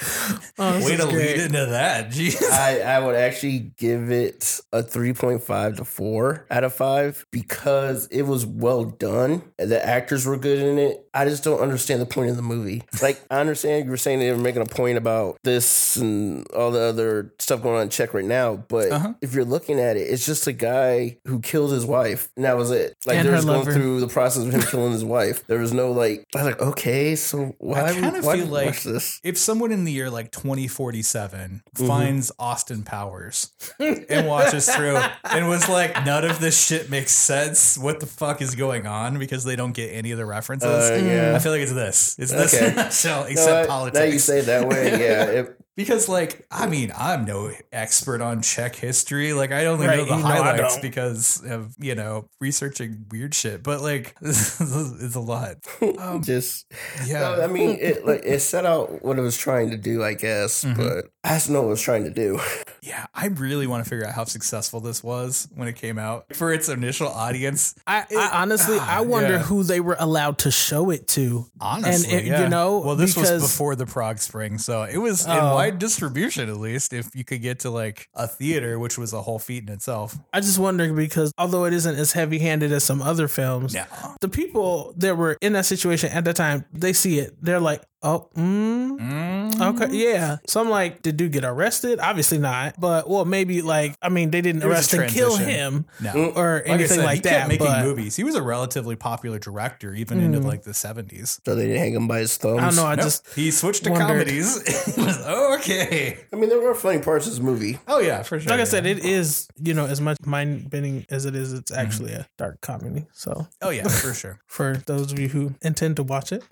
[0.59, 1.37] Oh, this Way to great.
[1.37, 2.11] lead into that.
[2.11, 2.39] Jeez.
[2.51, 8.21] I, I would actually give it a 3.5 to 4 out of 5 because it
[8.23, 9.41] was well done.
[9.57, 11.07] The actors were good in it.
[11.11, 12.83] I just don't understand the point of the movie.
[13.01, 16.69] Like, I understand you were saying they were making a point about this and all
[16.69, 19.13] the other stuff going on in Czech right now, but Uh-huh.
[19.21, 22.57] if you're looking at it, it's just a guy who killed his wife, and that
[22.57, 22.95] was it.
[23.05, 25.45] Like, And they're just going through the process of him killing his wife.
[25.47, 29.19] There was no, like, I was like, okay, so why, I kinda feel like- this?
[29.23, 31.87] If someone in the year like 2047 Mm-hmm.
[31.87, 37.77] finds Austin Powers and watches through and was like, none of this shit makes sense.
[37.77, 39.17] What the fuck is going on?
[39.19, 40.69] Because they don't get any of the references.
[40.69, 41.35] Uh, yeah.
[41.35, 42.15] I feel like it's this.
[42.19, 42.51] It's this
[42.95, 43.99] so show, No, except I- politics.
[43.99, 45.25] Now you say it that way, yeah.
[45.25, 49.33] It, Because, like, I mean, I'm no expert on Czech history.
[49.33, 50.81] Like, I only know Right, the you know I highlights don't.
[50.83, 53.63] because of, you know, researching weird shit.
[53.63, 55.55] But, like, it's a lot.
[55.97, 56.71] Um, just
[57.07, 57.21] yeah.
[57.21, 60.13] No, I mean, it like it set out what it was trying to do, I
[60.13, 60.77] guess, Mhm.
[60.77, 62.39] but I just know what it was trying to do.
[62.85, 66.25] Yeah, I really want to figure out how successful this was when it came out
[66.35, 67.73] for its initial audience.
[67.87, 69.39] I, I honestly, ah, I wonder yeah.
[69.39, 71.45] who they were allowed to show it to.
[71.61, 75.23] Honestly, it- you know, well, this because- was before the Prague Spring, so it was
[75.25, 75.55] in Oh.
[75.63, 76.93] Wide distribution at least.
[76.93, 80.17] If you could get to like a theater, which was a whole feat in itself.
[80.31, 83.85] I just wonder because although it isn't as heavy handed as some other films, Yeah,
[84.21, 87.35] the people that were in that situation at the time, they see it.
[87.41, 89.81] They're like, oh, mm, Mm.
[89.81, 90.37] okay, yeah.
[90.47, 91.99] So I'm like, did dude get arrested?
[91.99, 92.79] Obviously not.
[92.79, 96.11] But well, maybe like, I mean, they didn't arrest and kill him No.
[96.13, 96.35] Mm.
[96.35, 97.29] or Like anything said, like he that.
[97.29, 98.15] kept making but movies.
[98.15, 100.45] He was a relatively popular director, even into Mm.
[100.45, 101.39] like the seventies.
[101.45, 102.59] So they didn't hang him by his thumbs.
[102.61, 102.85] I don't know.
[102.85, 104.07] I No, just he switched to wondered.
[104.27, 104.61] comedies.
[104.95, 106.17] He was, oh, okay.
[106.31, 107.79] I mean, there were funny parts of this movie.
[107.87, 108.49] Oh yeah, for sure.
[108.49, 111.53] like I said, it is you know as much mind bending as it is.
[111.53, 113.05] It's actually a dark comedy.
[113.13, 114.39] So Oh yeah, for sure.
[114.47, 116.43] for those of you who intend to watch it,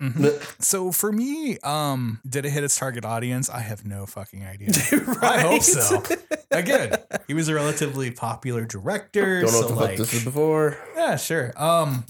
[0.60, 3.48] So for me, um, did it hit its target audience?
[3.50, 4.70] I have no fucking idea.
[5.22, 6.02] I hope so.
[6.50, 9.40] Again, he was a relatively popular director.
[9.42, 10.78] Don't know so what the like, fuck this is before.
[10.96, 11.52] yeah, sure.
[11.56, 12.04] Um,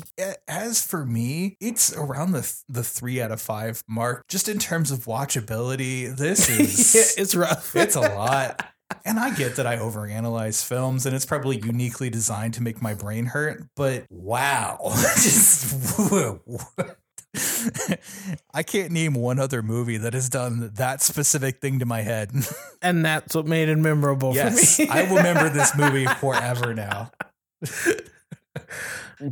[0.49, 4.27] as for me, it's around the the three out of five mark.
[4.29, 7.75] Just in terms of watchability, this is yeah, it's rough.
[7.77, 8.67] it's a lot.
[9.05, 12.93] And I get that I overanalyze films and it's probably uniquely designed to make my
[12.95, 14.79] brain hurt, but wow.
[15.15, 15.99] Just
[18.55, 22.31] I can't name one other movie that has done that specific thing to my head.
[22.83, 24.89] and that's what made it memorable yes, for me.
[24.89, 27.11] I will remember this movie forever now.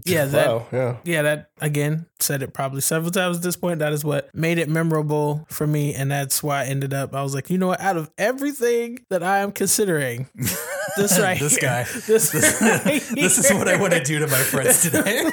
[0.06, 0.96] yeah, that wow, yeah.
[1.04, 3.80] yeah, that again said it probably several times at this point.
[3.80, 7.14] That is what made it memorable for me, and that's why I ended up.
[7.14, 7.80] I was like, you know what?
[7.82, 10.28] Out of everything that I am considering,
[10.96, 11.68] this right this here.
[11.68, 11.82] guy.
[12.06, 12.32] This,
[12.62, 15.30] right this is what I want to do to my friends today.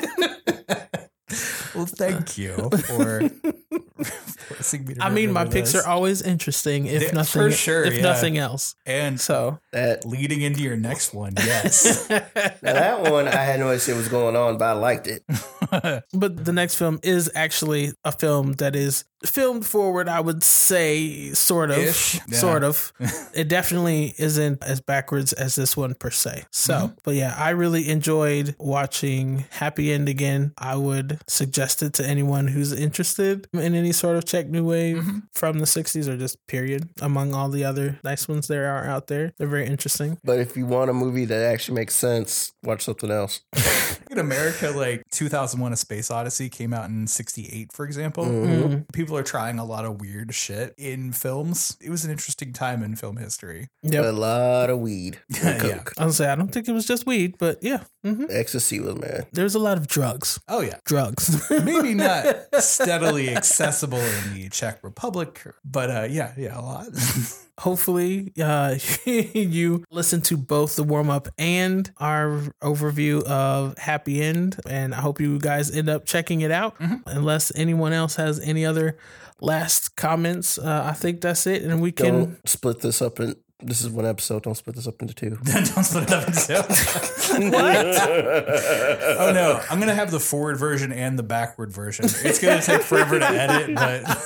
[1.78, 3.30] Well, thank uh, you for
[4.04, 5.84] forcing me to I mean, my remember picks this.
[5.86, 8.02] are always interesting, if Yeah, nothing, for sure, if yeah.
[8.02, 8.76] nothing else.
[8.86, 12.10] and So, That leading into your next one, yes.
[12.10, 12.20] now
[12.62, 15.24] that one, I had no idea what was going on, but I liked it.
[16.14, 20.08] but the next film is actually a film that is filmed forward.
[20.08, 22.38] I would say, sort of, Ish, yeah.
[22.38, 22.94] sort of.
[23.34, 26.46] it definitely isn't as backwards as this one per se.
[26.52, 26.94] So, Mm-hmm.
[27.04, 30.54] but yeah, I really enjoyed watching Happy End again.
[30.58, 34.98] I would suggest it to anyone who's interested in any sort of Czech New Wave
[34.98, 35.20] Mm-hmm.
[35.34, 36.90] from the '60s or just period.
[37.02, 40.18] Among all the other nice ones there are out there, they're very interesting.
[40.24, 43.42] But if you want a movie that actually makes sense, watch something else.
[44.10, 48.26] in America, like 2001: A Space Odyssey came out in '68, for example.
[48.26, 48.92] Mm.
[48.94, 51.78] People are trying a lot of weird shit in films.
[51.82, 53.70] It was an interesting time in film history.
[53.84, 54.04] Yep.
[54.06, 55.78] A lot of weed, and Yeah.
[55.78, 58.80] coke, I was say I don't think it was just weed, but yeah, hmm ecstasy
[58.80, 59.26] was man.
[59.34, 60.40] there's a lot of drugs.
[60.48, 61.50] Oh yeah, Drugs.
[61.50, 62.26] maybe not
[62.60, 66.88] steadily accessible in the Czech Republic, but uh, yeah, yeah, a lot.
[67.60, 74.60] Hopefully, uh, you listen to both the warm up and our overview of Happy End,
[74.70, 76.76] and I hope you guys end up checking it out.
[77.08, 78.96] Unless anyone else has any other
[79.42, 82.14] last comments, uh, I think that's it, and we can.
[82.14, 83.36] Don't split this up in.
[83.60, 84.44] This is one episode.
[84.44, 85.30] Don't split this up into two.
[85.44, 86.54] Don't split it up into two.
[87.52, 87.86] what?
[89.20, 92.06] Oh no, I'm gonna have the forward version and the backward version.
[92.06, 94.24] It's gonna take forever to edit, but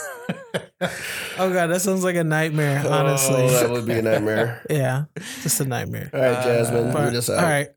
[1.38, 2.82] Oh god, that sounds like a nightmare.
[2.86, 4.66] Oh, honestly, Oh, that would be a nightmare.
[4.70, 5.06] yeah,
[5.44, 6.10] just a nightmare.
[6.14, 7.42] All right, Jasmine, uh, All read us out.
[7.44, 7.70] right.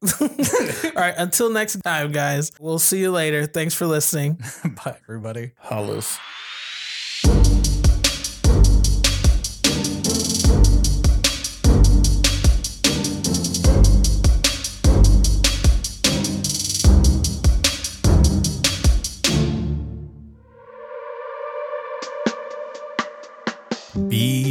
[0.84, 1.14] All right.
[1.16, 2.50] Until next time, guys.
[2.58, 3.46] We'll see you later.
[3.46, 4.40] Thanks for listening.
[4.84, 5.52] bye everybody.
[5.58, 6.18] Hollows.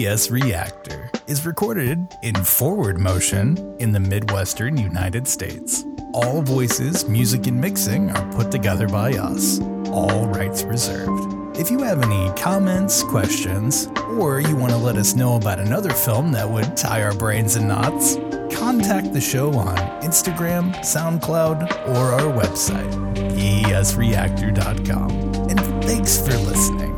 [0.04, 5.86] BS Reactor is recorded in forward motion in the Midwestern United States.
[6.14, 9.62] All voices, music, and mixing are put together by us.
[9.92, 11.58] All rights reserved.
[11.58, 13.88] If you have any comments, questions,
[14.18, 17.56] or you want to let us know about another film that would tie our brains
[17.56, 18.16] in knots,
[18.54, 22.92] contact the show on Instagram, SoundCloud, or our website,
[23.38, 25.12] bsreactor.com.
[25.50, 26.94] And thanks for listening.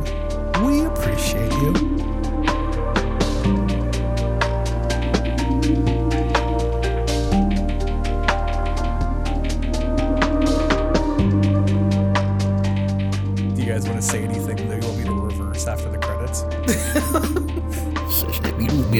[0.64, 1.95] We appreciate you.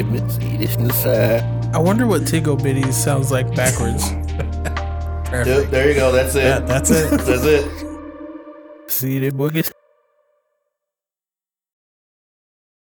[0.02, 0.30] That we do get it.
[0.30, 1.40] See this inside.
[1.40, 4.12] Uh, I wonder what Tigo Bitties sounds like backwards.
[5.32, 6.12] Yep, there you go.
[6.12, 6.44] That's it.
[6.44, 7.10] Yeah, that's it.
[7.26, 7.86] That's it.
[8.88, 9.75] See the boogies.